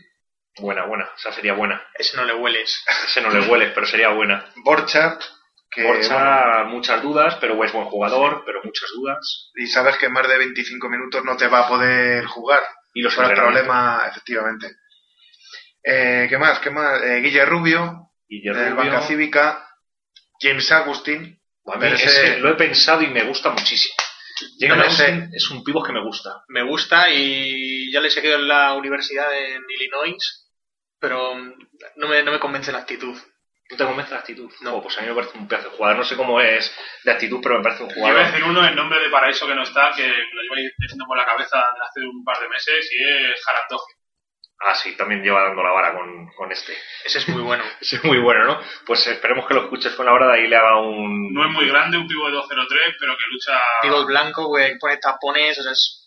[0.59, 1.83] Buena, buena, esa sería buena.
[1.95, 2.85] Ese no le hueles.
[3.07, 4.45] Ese no le huele, pero sería buena.
[4.57, 5.23] Borchat,
[5.71, 9.51] que bueno, muchas dudas, pero es buen jugador, pero muchas dudas.
[9.55, 12.61] y sabes que más de 25 minutos no te va a poder jugar.
[12.95, 14.77] Y los Por el problema, efectivamente.
[15.83, 16.59] Eh, ¿Qué más?
[16.61, 17.03] ¿Qué más?
[17.03, 18.91] Eh, Guille Rubio, Guille del Rubio.
[18.93, 19.67] Banca Cívica,
[20.39, 21.41] James Agustín.
[21.67, 23.95] A mí pero ese ese- lo he pensado y me gusta muchísimo.
[24.59, 26.43] James No es un pivo que me gusta.
[26.49, 30.42] Me gusta y ya le he seguido en la universidad en Illinois,
[31.03, 31.35] pero
[31.97, 33.15] no me, no me convence la actitud.
[33.71, 34.51] ¿No te convence la actitud?
[34.61, 35.99] No, pues a mí me parece un pedazo de jugador.
[35.99, 36.75] No sé cómo es
[37.05, 38.33] de actitud, pero me parece un Yo iba a jugador.
[38.33, 41.25] decir uno en nombre de Paraíso que no está, que lo lleváis teniendo por la
[41.27, 43.93] cabeza desde hace un par de meses, y es Jarandoji.
[44.65, 46.73] Ah, sí, también lleva dando la vara con, con este.
[47.05, 47.65] Ese es muy bueno.
[47.81, 48.61] Ese es muy bueno, ¿no?
[48.87, 51.33] Pues esperemos que lo escuches con la hora de ahí le haga un.
[51.33, 53.59] No es muy grande, un pivo de 2.03, pero que lucha...
[53.81, 56.02] Pivot blanco, güey, pone tapones, o sea, es-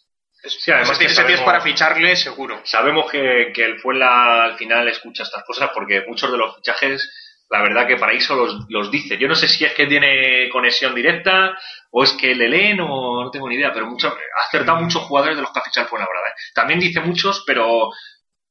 [0.47, 2.61] Sí, además que sabemos- para ficharle seguro.
[2.63, 7.21] Sabemos que, que el Fuenla al final escucha estas cosas porque muchos de los fichajes
[7.49, 9.17] la verdad que Paraíso los, los dice.
[9.19, 11.55] Yo no sé si es que tiene conexión directa
[11.91, 15.03] o es que le leen o no tengo ni idea, pero mucho, ha acertado muchos
[15.03, 16.27] jugadores de los que ha fichado el Fuenlabrada.
[16.29, 16.33] ¿eh?
[16.55, 17.91] También dice muchos, pero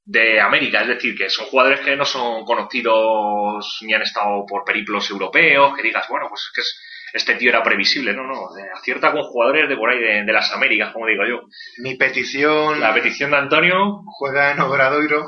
[0.05, 4.65] de América, es decir, que son jugadores que no son conocidos ni han estado por
[4.65, 6.81] periplos europeos, que digas, bueno, pues es que es-
[7.15, 10.53] este tío era previsible, no, no, acierta con jugadores de por ahí, de, de las
[10.53, 11.41] Américas, como digo yo.
[11.79, 15.25] Mi petición La petición de Antonio, juega en Obradoiro.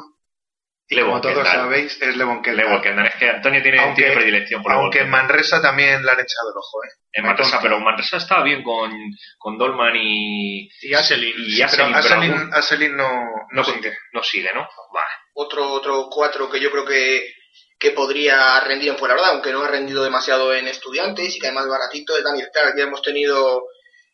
[0.88, 1.52] Y Levon como todos Kendall.
[1.64, 2.80] sabéis, es Levon Kendall.
[2.80, 3.06] Kendall.
[3.06, 5.10] Es que Antonio tiene, Aunque- tiene predilección por Aunque en.
[5.10, 6.88] Manresa también le han echado el ojo, ¿eh?
[7.12, 8.92] En Manresa, pero Manresa estaba bien con,
[9.38, 11.34] con Dolman y, Y Aselin.
[11.38, 13.76] y Pero Aselin, pero Aselin, algún- Aselin no, no, no sigue.
[13.78, 13.96] sigue.
[14.12, 14.60] no sigue, ¿no?
[14.92, 15.10] Vale.
[15.34, 17.20] Otro, otro cuatro que yo creo que,
[17.78, 21.68] que podría rendir en Fuenlabrada, aunque no ha rendido demasiado en estudiantes y que además
[21.68, 22.74] baratito es Daniel Clark.
[22.76, 23.64] Ya hemos tenido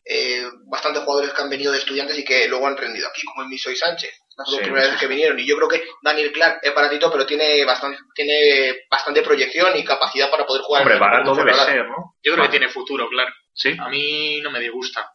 [0.05, 3.43] eh, bastantes jugadores que han venido de estudiantes y que luego han rendido aquí, como
[3.43, 4.11] el Misoy Sánchez.
[4.35, 5.39] Las dos Sí, primeras sí, veces que vinieron.
[5.39, 9.85] Y yo creo que Daniel Clark es baratito, pero tiene bastante, tiene bastante proyección y
[9.85, 10.81] capacidad para poder jugar.
[10.81, 12.15] Hombre, en el barato de debe ser, ¿no?
[12.21, 13.31] Yo creo que tiene futuro, claro.
[13.53, 13.75] Sí.
[13.79, 15.09] A mí no me disgusta.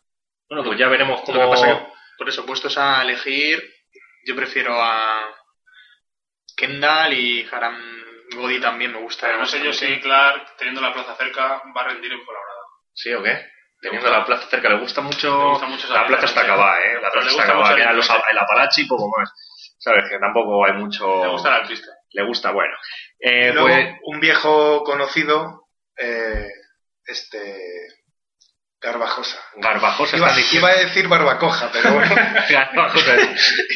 [0.49, 1.51] Bueno, pues ya veremos Lo que cómo...
[1.51, 1.87] pasa que,
[2.17, 3.63] por eso, puestos a elegir,
[4.25, 5.35] yo prefiero a
[6.57, 7.99] Kendall y Haram
[8.35, 9.27] Godi también me gusta.
[9.27, 12.63] Pero no sé yo si Clark, teniendo la plaza cerca, va a rendir en Fuenlabrada.
[12.93, 13.47] ¿Sí o qué?
[13.81, 15.39] Teniendo la plaza cerca, le gusta mucho...
[15.39, 17.01] Le gusta mucho la plaza está acabada, ¿eh?
[17.01, 17.75] La plaza está acabada.
[17.75, 18.31] el los, distancia.
[18.33, 19.33] el Apalache y poco más.
[19.79, 20.11] ¿Sabes?
[20.11, 21.25] Que tampoco hay mucho...
[21.25, 21.93] Le gusta el artista.
[22.11, 22.75] Le gusta, bueno.
[23.21, 23.97] Eh, Luego, pues...
[24.03, 26.49] un viejo conocido, eh,
[27.05, 27.57] este.
[28.81, 29.37] Garbajosa.
[29.57, 32.15] Garbajosa Iba, a decir barbacoja, pero bueno.
[32.49, 33.17] Garbajosa.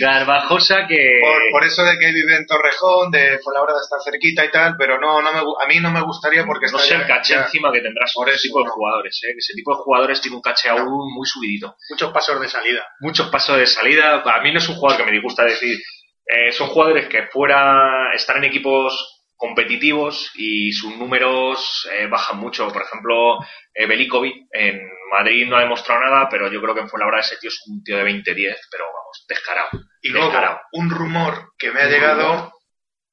[0.00, 1.18] Garbajosa que...
[1.20, 5.00] por, por eso de que vive en Torrejón, de Fuenlabrada está cerquita y tal, pero
[5.00, 7.42] no, no me, a mí no me gustaría porque no está sé el caché ya-
[7.42, 9.34] encima que tendrás Por ese tipo de jugadores, ¿eh?
[9.36, 11.76] Ese tipo de jugadores tiene un caché aún muy subidito.
[11.90, 12.86] Muchos pasos de salida.
[13.00, 14.22] Muchos pasos de salida.
[14.22, 15.76] Para mí no es un jugador que me disgusta decir.
[16.24, 22.68] Eh, son jugadores que fuera están en equipos competitivos y sus números eh, bajan mucho.
[22.68, 23.38] Por ejemplo,
[23.74, 24.80] eh, Belikovic en
[25.10, 27.82] Madrid no ha demostrado nada, pero yo creo que en Fuenlabrada ese tío es un
[27.82, 29.68] tío de 20-10, pero vamos, descarado.
[30.00, 30.32] Y luego,
[30.72, 32.52] un rumor que me ha Un llegado, rumor.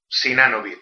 [0.08, 0.82] Sinanovic.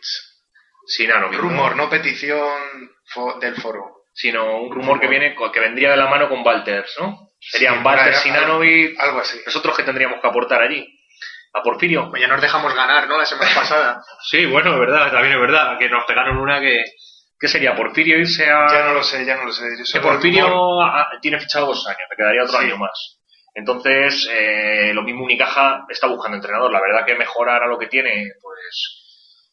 [0.86, 1.42] Sin Anovic, ¿no?
[1.50, 4.04] Rumor, no petición fo- del foro.
[4.14, 7.30] sino un rumor que viene que vendría de la mano con Walters, ¿no?
[7.40, 9.40] Serían Sí, Walters, Sinanovic, Algo así.
[9.46, 10.97] nosotros que tendríamos que aportar allí.
[11.58, 12.10] A Porfirio.
[12.10, 13.18] Pues ya nos dejamos ganar, ¿no?
[13.18, 14.02] La semana pasada.
[14.30, 16.84] Sí, bueno, es verdad, también es verdad, que nos pegaron una que...
[17.40, 17.76] ¿Qué sería?
[17.76, 18.68] ¿Porfirio irse a...?
[18.72, 19.66] Ya no lo sé, ya no lo sé.
[19.94, 20.80] Que Porfirio
[21.22, 22.66] tiene fichado dos años, le quedaría otro Sí.
[22.66, 23.20] año más.
[23.54, 26.72] Entonces, eh, lo mismo Unicaja está buscando entrenador.
[26.72, 29.04] La verdad que mejorar a lo que tiene, pues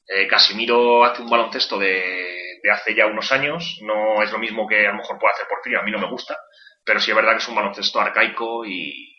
[0.08, 3.78] eh, Casimiro hace un baloncesto de, de hace ya unos años.
[3.82, 6.10] No es lo mismo que a lo mejor puede hacer Porfirio, a mí no me
[6.10, 6.36] gusta.
[6.84, 9.13] Pero sí es verdad que es un baloncesto arcaico y...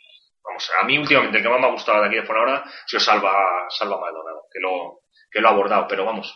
[0.45, 2.87] Vamos, a mí últimamente el que más me ha gustado de aquí de Fuenlabrada ha
[2.87, 4.99] sido Salva, Salva Maldonado, que lo,
[5.31, 5.87] que lo ha abordado.
[5.87, 6.35] Pero vamos,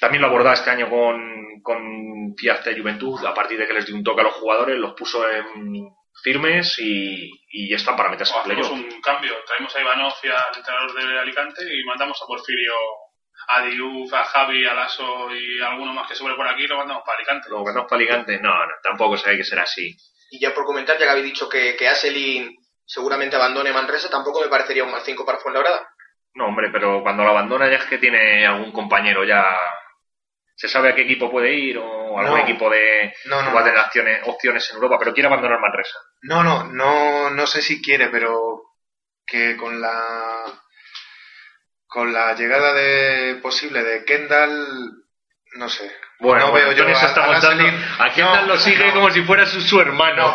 [0.00, 3.86] también lo ha abordado este año con, con Fiat Juventud, a partir de que les
[3.86, 5.90] dio un toque a los jugadores, los puso en
[6.22, 8.70] firmes y, y ya están para meterse en playoff.
[8.70, 9.34] un cambio.
[9.46, 12.74] Traemos a Ivanov y al entrenador de Alicante y mandamos a Porfirio,
[13.48, 16.76] a Diouf, a Javi, a Lasso y alguno más que sobre por aquí y lo
[16.76, 17.48] mandamos para Alicante.
[17.48, 19.96] Lo ganamos para Alicante, no, no, tampoco se hay que ser así.
[20.30, 22.56] Y ya por comentar, ya que habéis dicho que, que Aselin
[22.90, 25.88] seguramente abandone Manresa, tampoco me parecería un mal 5 para Fuenlabrada.
[26.34, 29.44] No, hombre, pero cuando lo abandona ya es que tiene algún compañero ya...
[30.56, 32.42] ¿Se sabe a qué equipo puede ir o algún No.
[32.42, 34.96] equipo de No, no, va a tener opciones, opciones en Europa?
[34.98, 35.98] Pero quiere abandonar Manresa.
[36.22, 38.62] No, no, no, no sé si quiere, pero
[39.24, 40.44] que con la
[41.86, 45.04] con la llegada de posible de Kendall,
[45.54, 45.90] no sé.
[46.20, 47.64] Bueno, no bueno, veo yo Antonio se está montando.
[47.98, 48.94] A Kendall No, lo sigue no.
[48.94, 50.34] como si fuera su, su hermano.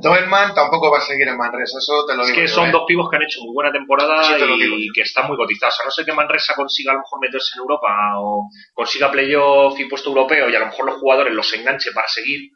[0.00, 2.68] Doelman tampoco va a seguir en Manresa, eso te lo Es digo que yo, son
[2.68, 2.72] ¿eh?
[2.72, 5.80] dos pibos que han hecho muy buena temporada Sí, te y que están muy cotizados.
[5.80, 9.78] A no ser que Manresa consiga a lo mejor meterse en Europa o consiga playoff
[9.78, 12.50] y puesto europeo y a lo mejor los jugadores los enganche para seguir.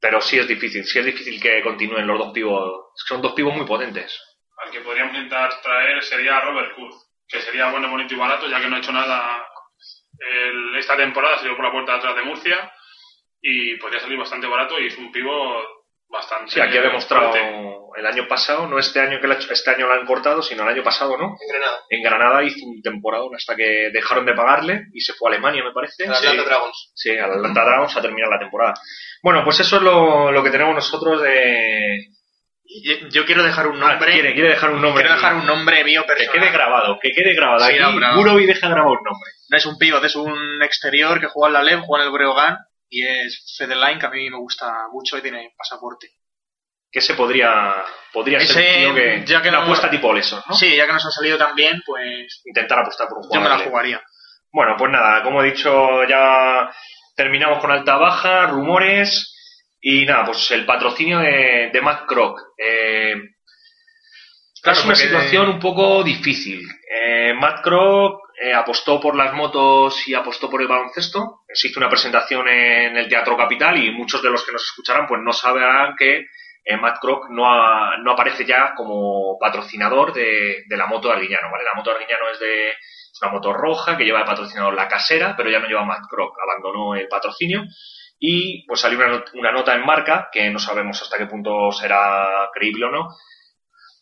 [0.00, 2.70] Pero sí es difícil, sí es difícil que continúen los dos pibos.
[2.94, 4.18] Son dos pibos muy potentes.
[4.64, 6.94] Al que podríamos intentar traer sería Robert Kurz,
[7.28, 9.44] que sería bueno, bonito y barato, ya que no ha hecho nada
[10.20, 12.72] el- esta temporada, salió por la puerta de atrás de Murcia
[13.40, 15.32] y podría salir bastante barato y es un pivo
[16.08, 16.50] bastante.
[16.52, 17.66] Sí, aquí ha demostrado fuerte.
[17.96, 20.68] el año pasado, no este año que hecho- este año lo han cortado, sino el
[20.68, 21.36] año pasado, ¿no?
[21.40, 25.28] En Granada, En Granada hizo un temporadón hasta que dejaron de pagarle y se fue
[25.28, 26.04] a Alemania, me parece.
[26.04, 26.92] el Atlanta Dragons.
[26.94, 28.74] Sí, al Atlanta Dragons a terminar la temporada.
[29.22, 32.06] Bueno, pues eso es lo, lo que tenemos nosotros de...
[32.84, 34.12] Yo, yo quiero dejar un Ah, nombre.
[34.12, 35.02] quiere, quiere dejar un nombre.
[35.02, 36.32] quiero dejar un nombre mío Que personal.
[36.40, 37.66] quede grabado, que quede grabado.
[37.66, 39.30] Sí, Aquí no, Burovi deja grabado un nombre.
[39.48, 42.12] No es un pivot, es un exterior que juega en la LEV, juega en el
[42.14, 42.58] Breogán
[42.88, 46.08] y es Federline, que a mí me gusta mucho y tiene pasaporte.
[46.92, 47.74] Que ese podría,
[48.12, 50.54] podría ser Ese, un tío que, ya que una no- apuesta tipo Leso, ¿no?
[50.54, 53.50] Sí, ya que nos ha salido tan bien, pues Intentar apostar por un yo jugador.
[53.50, 54.02] me la jugaría.
[54.52, 56.70] Bueno, pues nada, como he dicho, ya
[57.16, 59.36] terminamos con alta baja, rumores
[59.80, 62.38] y nada, pues el patrocinio de, de Matt Kroc.
[62.58, 63.14] Eh,
[64.62, 66.60] Claro, es una situación un poco difícil.
[66.90, 71.40] Eh, Matt Kroc eh, apostó por las motos y apostó por el baloncesto.
[71.48, 75.22] Existe una presentación en el Teatro Capital y muchos de los que nos escucharán pues
[75.24, 76.26] no sabrán que
[76.62, 81.14] eh, Matt Kroc no, ha- no aparece ya como patrocinador de, de la moto de
[81.14, 81.64] Arguiñano, ¿vale?
[81.64, 84.88] La moto de Arguiñano es de es una moto roja que lleva de patrocinador la
[84.88, 87.64] casera, pero ya no lleva Matt Kroc, abandonó el patrocinio
[88.20, 92.50] y pues salió una, una nota en marca que no sabemos hasta qué punto será
[92.52, 93.08] creíble o no,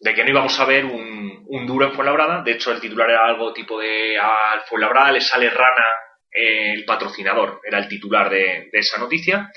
[0.01, 2.43] de que no íbamos a ver un, un duro en Fuenlabrada.
[2.43, 5.87] De hecho, el titular era algo tipo de al Fuenlabrada le sale rana
[6.31, 9.51] eh, el patrocinador, era el titular de, de esa noticia.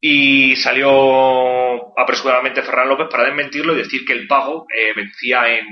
[0.00, 5.66] Y salió apresuradamente Ferran López para desmentirlo y decir que el pago eh, vencía en.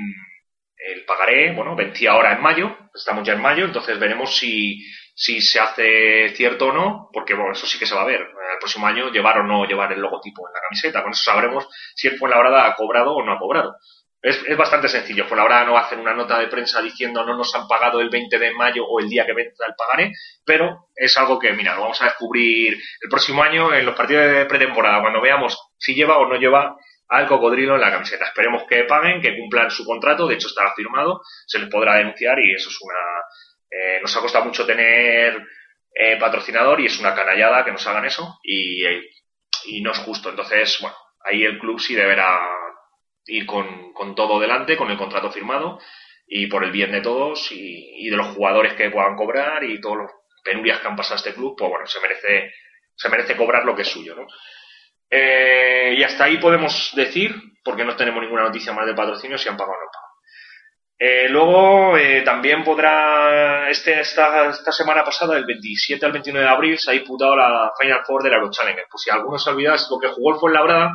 [0.78, 4.78] El pagaré, bueno, vencía ahora en mayo, estamos ya en mayo, entonces veremos si,
[5.18, 8.20] si se hace cierto o no, porque bueno, eso sí que se va a ver.
[8.20, 11.66] El próximo año llevar o no llevar el logotipo en la camiseta, con eso sabremos
[11.94, 13.76] si el Fuenlabrada ha cobrado o no ha cobrado.
[14.20, 15.24] Es, es bastante sencillo.
[15.24, 18.10] Fuenlabrada no va a hacer una nota de prensa diciendo no nos han pagado el
[18.10, 20.12] 20 de mayo o el día que venza el pagaré,
[20.44, 24.30] pero es algo que, mira, lo vamos a descubrir el próximo año en los partidos
[24.30, 26.76] de pretemporada, cuando veamos si lleva o no lleva
[27.08, 28.26] al cocodrilo en la camiseta.
[28.26, 32.38] Esperemos que paguen, que cumplan su contrato, de hecho estará firmado, se les podrá denunciar
[32.38, 33.00] y eso es una...
[33.70, 35.46] eh, nos ha costado mucho tener
[35.94, 38.84] eh, patrocinador y es una canallada que nos hagan eso y,
[39.82, 40.30] no es justo.
[40.30, 42.38] Entonces, bueno, ahí el club sí deberá
[43.26, 45.80] ir con, todo delante, con el contrato firmado
[46.26, 49.96] y por el bien de todos y, de los jugadores que puedan cobrar y todos
[49.96, 50.10] los
[50.44, 52.52] penurias que han pasado a este club, pues bueno, se merece,
[52.94, 54.26] se merece cobrar lo que es suyo, ¿no?
[55.10, 59.48] Eh, y hasta ahí podemos decir, porque no tenemos ninguna noticia más de patrocinio, si
[59.48, 60.05] han pagado o no pagado.
[60.98, 66.52] Eh, luego eh, también podrá, este, esta, esta semana pasada, del 27 al 29 de
[66.52, 68.86] abril, se ha disputado la Final Four del Eurochallenger.
[68.90, 70.92] Pues si alguno se olvida, es lo que jugó el Fuenlabrada,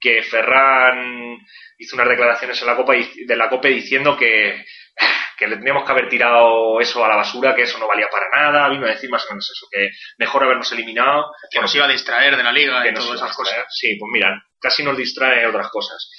[0.00, 1.38] que Ferran
[1.78, 4.64] hizo unas declaraciones en la Copa de la Copa diciendo que,
[5.36, 8.28] que le teníamos que haber tirado eso a la basura, que eso no valía para
[8.30, 11.32] nada, vino a decir más o menos eso, que mejor habernos eliminado.
[11.50, 13.66] Que nos iba a distraer de la liga y todas esas cosas.
[13.68, 16.10] Sí, pues mira, casi nos distrae otras cosas.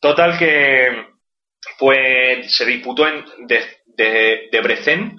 [0.00, 1.17] Total que
[1.78, 4.48] pues se disputó en de, de,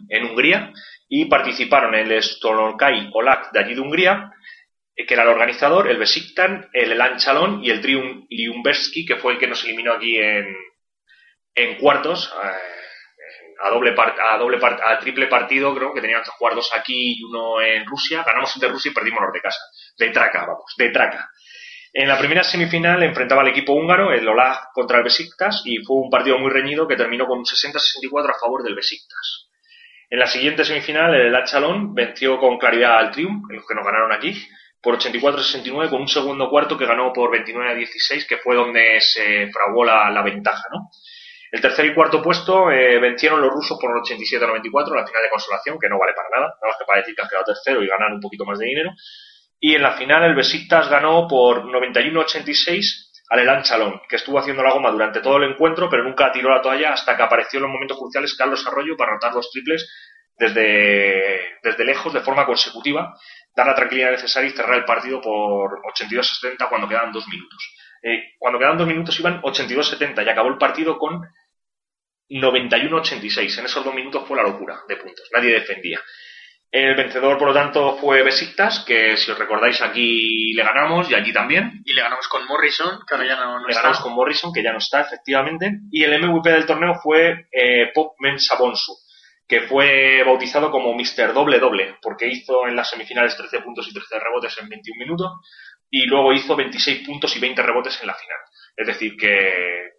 [0.10, 0.72] en Hungría,
[1.08, 4.32] y participaron el Stolonkai Olak de allí de Hungría,
[4.96, 9.34] que era el organizador, el Besiktan, el Elan Chalon y el Trium Liumberski, que fue
[9.34, 10.56] el que nos eliminó aquí en,
[11.56, 16.30] en cuartos, eh, a doble a doble par- a triple partido, creo que tenían que
[16.32, 18.24] jugar dos aquí y uno en Rusia.
[18.26, 19.60] Ganamos el de Rusia y perdimos los de casa.
[19.98, 21.30] De traca, vamos, de traca.
[21.92, 25.98] En la primera semifinal enfrentaba al equipo húngaro, el Olaf contra el Besiktas, y fue
[25.98, 29.48] un partido muy reñido que terminó con un 60-64 a favor del Besiktas.
[30.12, 34.12] En la siguiente semifinal, el Achalón venció con claridad al Triumph, los que nos ganaron
[34.12, 34.36] aquí,
[34.82, 39.84] por 84-69, con un segundo cuarto que ganó por 29-16, que fue donde se fraguó
[39.84, 40.90] la, ventaja, ¿no?
[41.52, 45.80] El tercer y cuarto puesto eh, vencieron los rusos por 87-94, la final de consolación,
[45.80, 47.88] que no vale para nada, nada más que para decir que has quedado tercero y
[47.88, 48.92] ganar un poquito más de dinero.
[49.60, 54.64] Y en la final el Besiktas ganó por 91-86 al Elan Chalón, que estuvo haciendo
[54.64, 57.64] la goma durante todo el encuentro, pero nunca tiró la toalla hasta que apareció en
[57.64, 59.88] los momentos cruciales Carlos Arroyo para anotar los triples
[60.38, 63.14] desde, desde lejos, de forma consecutiva,
[63.56, 67.76] dar la tranquilidad necesaria y cerrar el partido por 82-70 cuando quedaban dos minutos.
[68.02, 71.22] Eh, cuando quedaban dos minutos iban 82-70 y acabó el partido con
[72.30, 73.60] 91-86.
[73.60, 75.28] En esos dos minutos fue la locura de puntos.
[75.34, 76.00] Nadie defendía.
[76.72, 81.16] El vencedor, por lo tanto, fue Besiktas, que si os recordáis aquí le ganamos y
[81.16, 81.82] allí también.
[81.84, 83.82] Y le ganamos con Morrison, que ahora ya no, no Le está.
[83.82, 85.80] ganamos con Morrison, que ya no está, efectivamente.
[85.92, 88.94] Y el MVP del torneo fue eh, Pop Mensabonsu,
[89.48, 91.34] que fue bautizado como Mr.
[91.34, 95.32] Doble Doble, porque hizo en las semifinales 13 puntos y 13 rebotes en 21 minutos,
[95.90, 98.38] y luego hizo 26 puntos y 20 rebotes en la final.
[98.78, 99.94] Es decir, que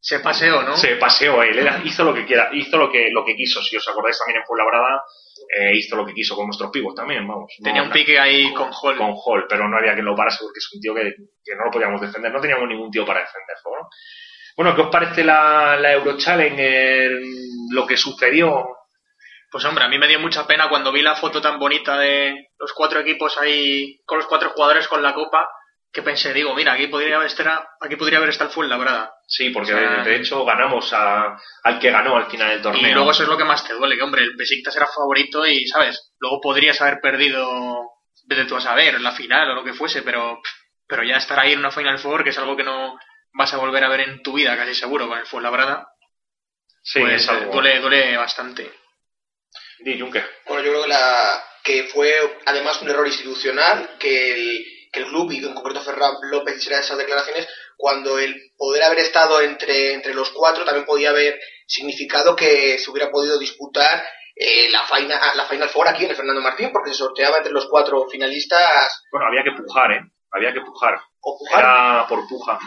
[0.00, 0.76] Se paseó, ¿no?
[0.76, 3.60] se paseó él, él hizo lo que quiera, hizo lo que, lo que quiso.
[3.62, 5.02] Si os acordáis también en Fuenlabrada,
[5.58, 7.52] eh, hizo lo que quiso con nuestros pibos también, vamos.
[7.62, 8.96] Tenía No, un pique ahí con Hall.
[8.96, 11.64] con Hall, pero no había quien lo parase porque es un tío que, que no
[11.64, 13.70] lo podíamos defender, no teníamos ningún tío para defenderlo.
[13.82, 13.88] ¿no?
[14.56, 17.12] Bueno, ¿qué os parece la, la Eurochallenger,
[17.72, 18.66] lo que sucedió?
[19.50, 22.48] Pues hombre, a mí me dio mucha pena cuando vi la foto tan bonita de
[22.58, 25.48] los cuatro equipos ahí, con los cuatro jugadores con la copa,
[25.92, 29.14] que pensé, digo, mira, aquí podría haber estar, aquí podría haber estado el Fuenlabrada.
[29.26, 32.90] Sí, porque O sea, de, hecho ganamos a, al que ganó al final del torneo.
[32.90, 35.46] Y luego eso es lo que más te duele, que hombre, el Besiktas era favorito
[35.46, 36.12] y, ¿sabes?
[36.18, 37.90] Luego podrías haber perdido,
[38.24, 40.40] desde tú a saber, en la final o lo que fuese, pero,
[40.86, 42.98] pero ya estar ahí en una Final Four, que es algo que no
[43.32, 45.88] vas a volver a ver en tu vida, casi seguro, con el Fuenlabrada,
[46.82, 48.70] sí, pues es algo- duele, duele bastante.
[49.80, 50.24] Di, Junque.
[50.46, 55.06] Bueno, yo creo que, la, que fue además un error institucional que el, que el
[55.06, 59.94] club y en concreto Ferran López hiciera esas declaraciones cuando el poder haber estado entre,
[59.94, 64.02] entre los cuatro también podía haber significado que se hubiera podido disputar
[64.34, 67.52] eh, la, final, la Final Four aquí en el Fernando Martín porque se sorteaba entre
[67.52, 70.00] los cuatro finalistas Bueno, había que pujar, ¿eh?
[70.30, 71.00] Había que pujar.
[71.20, 71.60] o pujar.
[71.60, 72.58] Era por puja.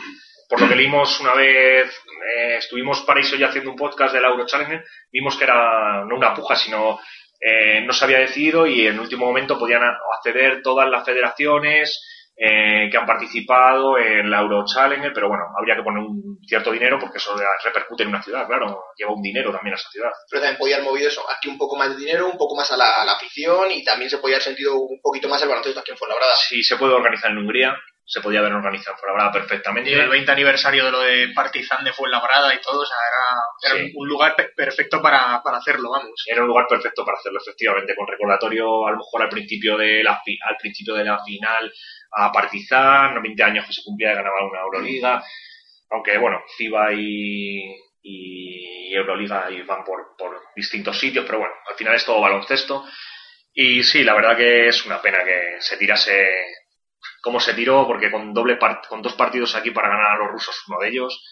[0.50, 1.88] Por lo que leímos una vez,
[2.36, 6.34] eh, estuvimos Paraíso ya haciendo un podcast del Euro Challenger, vimos que era no una
[6.34, 7.00] puja, sino
[7.40, 12.02] eh, no se había decidido y en último momento podían acceder todas las federaciones
[12.44, 16.72] eh, que han participado en la Euro Challenger, pero bueno, habría que poner un cierto
[16.72, 20.10] dinero porque eso repercute en una ciudad, claro, lleva un dinero también a esa ciudad.
[20.30, 22.72] pero también podía haber movido eso, aquí un poco más de dinero, un poco más
[22.72, 25.50] a la, a la afición y también se podía haber sentido un poquito más el
[25.50, 26.34] baloncesto aquí en Fuenlabrada.
[26.50, 29.92] Si se puede organizar en Hungría, se podía haber organizado en Fuenlabrada perfectamente.
[29.92, 33.76] Y el 20 aniversario de lo de Partizan de Fuenlabrada y todo, o sea, era,
[33.78, 33.94] era Sí.
[33.96, 36.24] un lugar pe- perfecto para, para hacerlo, vamos.
[36.26, 40.04] Era un lugar perfecto para hacerlo, efectivamente, con recordatorio a lo mejor al principio de
[40.04, 41.72] la, fi- al principio de la final
[42.12, 45.24] a Partizan, los 20 años que se cumplía de ganar una Euroliga,
[45.90, 50.02] aunque bueno, FIBA y, y Euroliga y van por,
[50.56, 52.86] distintos sitios, pero bueno, al final es todo baloncesto.
[53.54, 56.30] Y sí, la verdad que es una pena que se tirase
[57.22, 58.58] como se tiró, porque con doble
[58.90, 61.24] con dos partidos aquí para ganar a los rusos, uno de ellos,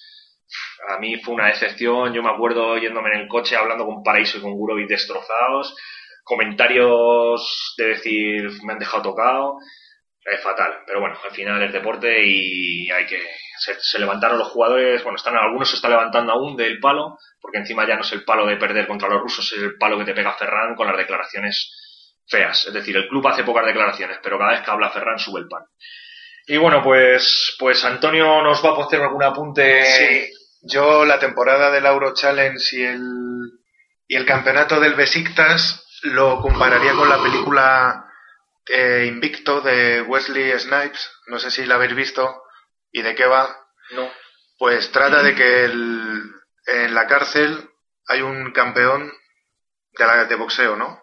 [0.87, 2.13] a mí fue una decepción.
[2.13, 5.75] Yo me acuerdo yéndome en el coche hablando con Paraíso y con Gurovic destrozados,
[6.23, 9.57] comentarios de decir me han dejado tocado,
[10.31, 10.83] es fatal.
[10.85, 13.21] Pero bueno, al final es deporte y hay que
[13.59, 15.03] se, levantaron los jugadores.
[15.03, 18.23] Bueno, están algunos se está levantando aún del palo, porque encima ya no es el
[18.23, 20.97] palo de perder contra los rusos, es el palo que te pega Ferran con las
[20.97, 21.71] declaraciones
[22.27, 22.67] feas.
[22.67, 25.47] Es decir, el club hace pocas declaraciones, pero cada vez que habla Ferran sube el
[25.47, 25.63] pan.
[26.47, 29.83] Y bueno, pues, pues Antonio nos va a hacer algún apunte.
[29.85, 30.29] Sí,
[30.61, 33.01] yo la temporada del Euro Challenge y el,
[34.07, 38.08] y el campeonato del Besiktas lo compararía con la película
[38.67, 41.09] eh, Invicto de Wesley Snipes.
[41.27, 42.43] No sé si la habéis visto
[42.91, 43.55] y de qué va.
[43.91, 44.09] No.
[44.57, 46.23] Pues trata de que el-
[46.67, 47.69] en la cárcel
[48.07, 49.11] hay un campeón
[49.97, 51.01] de, la- de boxeo, ¿no?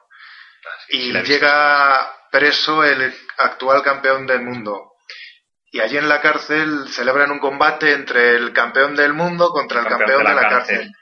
[0.89, 1.33] Y sí he visto.
[1.33, 4.93] llega preso el actual campeón del mundo.
[5.73, 9.87] Y allí en la cárcel celebran un combate entre el campeón del mundo contra el
[9.89, 10.93] campeón, de la, cárcel.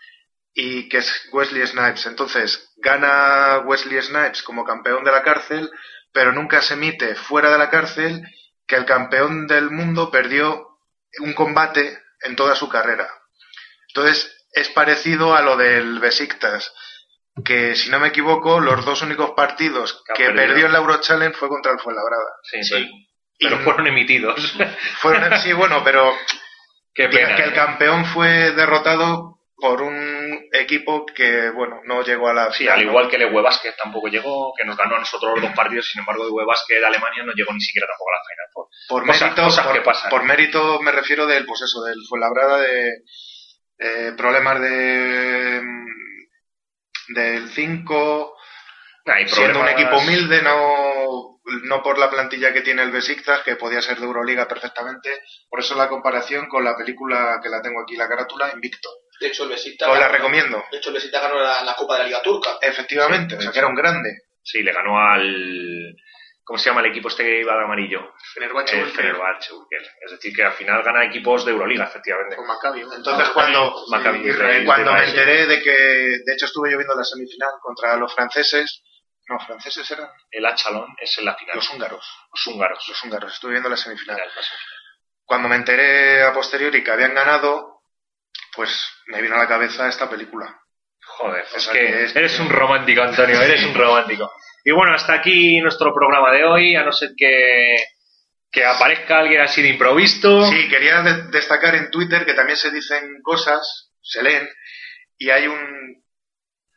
[0.55, 2.07] Y que es Wesley Snipes.
[2.07, 5.71] Entonces, gana Wesley Snipes como campeón de la cárcel,
[6.13, 8.23] pero nunca se emite fuera de la cárcel
[8.67, 10.79] que el campeón del mundo perdió
[11.21, 13.09] un combate en toda su carrera.
[13.89, 16.73] Entonces, es parecido a lo del Besiktas,
[17.45, 21.49] que si no me equivoco, los dos únicos partidos Que perdió el Euro Challenge fue
[21.49, 22.31] contra el Fuenlabrada.
[22.45, 22.91] Sí, Sí.
[23.41, 24.37] pero- Y- fueron emitidos.
[25.01, 26.15] Fueron, sí, bueno, pero
[26.95, 27.35] Qué que, pena.
[27.37, 27.55] que el ¿eh?
[27.55, 32.85] campeón fue derrotado por un equipo que, bueno, no llegó a la Sí, final, al
[32.85, 32.91] ¿no?
[32.91, 35.89] igual que el Ewe Basket tampoco llegó, que nos ganó a nosotros los dos partidos,
[35.89, 38.71] sin embargo, el Ewe Basket de Alemania no llegó ni siquiera tampoco a la Final
[38.89, 40.11] por cosas- mérito, cosas por, que pasan.
[40.11, 42.93] por mérito me refiero del, pues eso, del Fuenlabrada de
[43.79, 48.37] eh, problemas de mm, del 5,
[49.07, 53.57] Hay siendo un equipo humilde, no, no por la plantilla que tiene el Besiktas, que
[53.57, 55.11] podía ser de Euroliga perfectamente,
[55.49, 58.89] por eso la comparación con la película que la tengo aquí, la carátula, Invicto.
[59.21, 60.65] De hecho, el Besiktas Os la ganó- recomiendo.
[60.71, 62.59] De hecho, el Besiktas ganó la, la Copa de la Liga Turca.
[62.61, 64.11] Efectivamente, o sea que era un grande.
[64.43, 65.97] Sí, le ganó al...
[66.47, 68.12] ¿Cómo se llama el equipo este que iba de amarillo?
[68.35, 69.51] Fenerbahce, El Ulster, Fenerbahce.
[70.05, 72.37] Es decir, que al final gana equipos de Euroliga, efectivamente.
[72.37, 72.83] con Maccabi.
[72.83, 72.93] ¿no?
[72.95, 75.19] Entonces cuando, Maccabi sí, Israel, cuando me Israel.
[75.19, 75.71] enteré de que,
[76.23, 78.83] de hecho estuve yo viendo la semifinal contra los franceses,
[79.27, 81.57] no, franceses eran El Achalón es en la final.
[81.57, 82.85] los húngaros, Los húngaros.
[82.89, 84.17] los húngaros, estuve viendo la semifinal.
[84.17, 84.79] Final, la semifinal.
[85.25, 87.74] Cuando me enteré a posteriori que habían ganado,
[88.55, 88.71] pues
[89.07, 90.59] me vino a la cabeza esta película.
[91.07, 94.31] Joder, O es sea que que es- eres un romántico, Antonio, eres un romántico.
[94.65, 97.77] Y bueno, hasta aquí nuestro programa de hoy, a no ser que,
[98.51, 100.49] que aparezca alguien así de improvisto.
[100.51, 104.49] Sí, quería de- destacar en Twitter que también se dicen cosas, se leen,
[105.19, 106.03] y hay un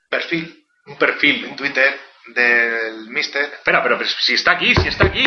[0.09, 1.45] perfil Un perfil.
[1.45, 1.97] en Twitter
[2.27, 5.23] del Mister Espera, pero, pero si está aquí, si está aquí.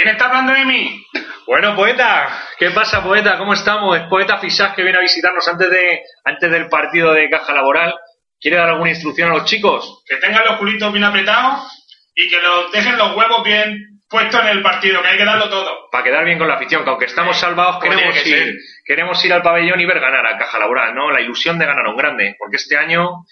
[0.00, 1.06] ¿Quién está hablando de mí?
[1.46, 2.26] Bueno, poeta,
[2.58, 3.36] ¿qué pasa, poeta?
[3.36, 3.98] ¿Cómo estamos?
[3.98, 7.94] Es poeta Fisac que viene a visitarnos antes de antes del partido de caja laboral.
[8.40, 10.02] ¿Quiere dar alguna instrucción a los chicos?
[10.08, 11.70] Que tengan los culitos bien apretados
[12.14, 15.50] y que los dejen los huevos bien puestos en el partido, que hay que darlo
[15.50, 15.90] todo.
[15.92, 18.54] Para quedar bien con la afición, que aunque estamos salvados, queremos que ir,
[18.86, 21.10] queremos ir al pabellón y ver ganar a caja laboral, ¿no?
[21.10, 23.26] La ilusión de ganar a un grande, porque este año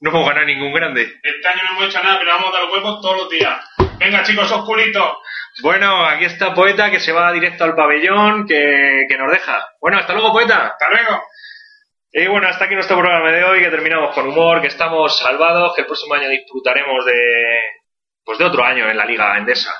[0.00, 1.02] no hemos ganado ningún grande.
[1.22, 3.60] Este año no hemos hecho nada, pero vamos a dar los huevos todos los días.
[3.98, 5.16] Venga, chicos, esos culitos.
[5.62, 9.66] Bueno, aquí está poeta que se va directo al pabellón, que, que nos deja.
[9.80, 10.66] Bueno, hasta luego, poeta.
[10.68, 11.22] Hasta luego.
[12.12, 15.74] Y bueno, hasta aquí nuestro programa de hoy, que terminamos con humor, que estamos salvados,
[15.74, 17.60] que el próximo año disfrutaremos de,
[18.24, 19.74] pues de otro año en la Liga Endesa.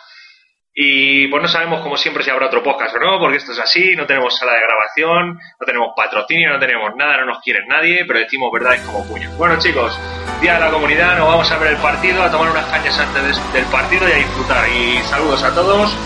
[0.77, 3.61] Y pues no sabemos, como siempre, si habrá otro podcast o no, porque esto es
[3.61, 7.61] así, no tenemos sala de grabación, no tenemos patrocinio, no tenemos nada, no nos quiere
[7.69, 9.37] nadie, pero decimos verdades como puños.
[9.39, 9.97] Bueno chicos,
[10.41, 13.23] Día de la Comunidad, nos vamos a ver el partido, a tomar unas cañas antes
[13.53, 14.69] de- del partido y a disfrutar.
[14.69, 15.97] Y saludos a todos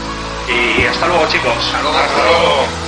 [0.48, 1.56] y hasta luego chicos.
[1.74, 2.87] Hasta luego.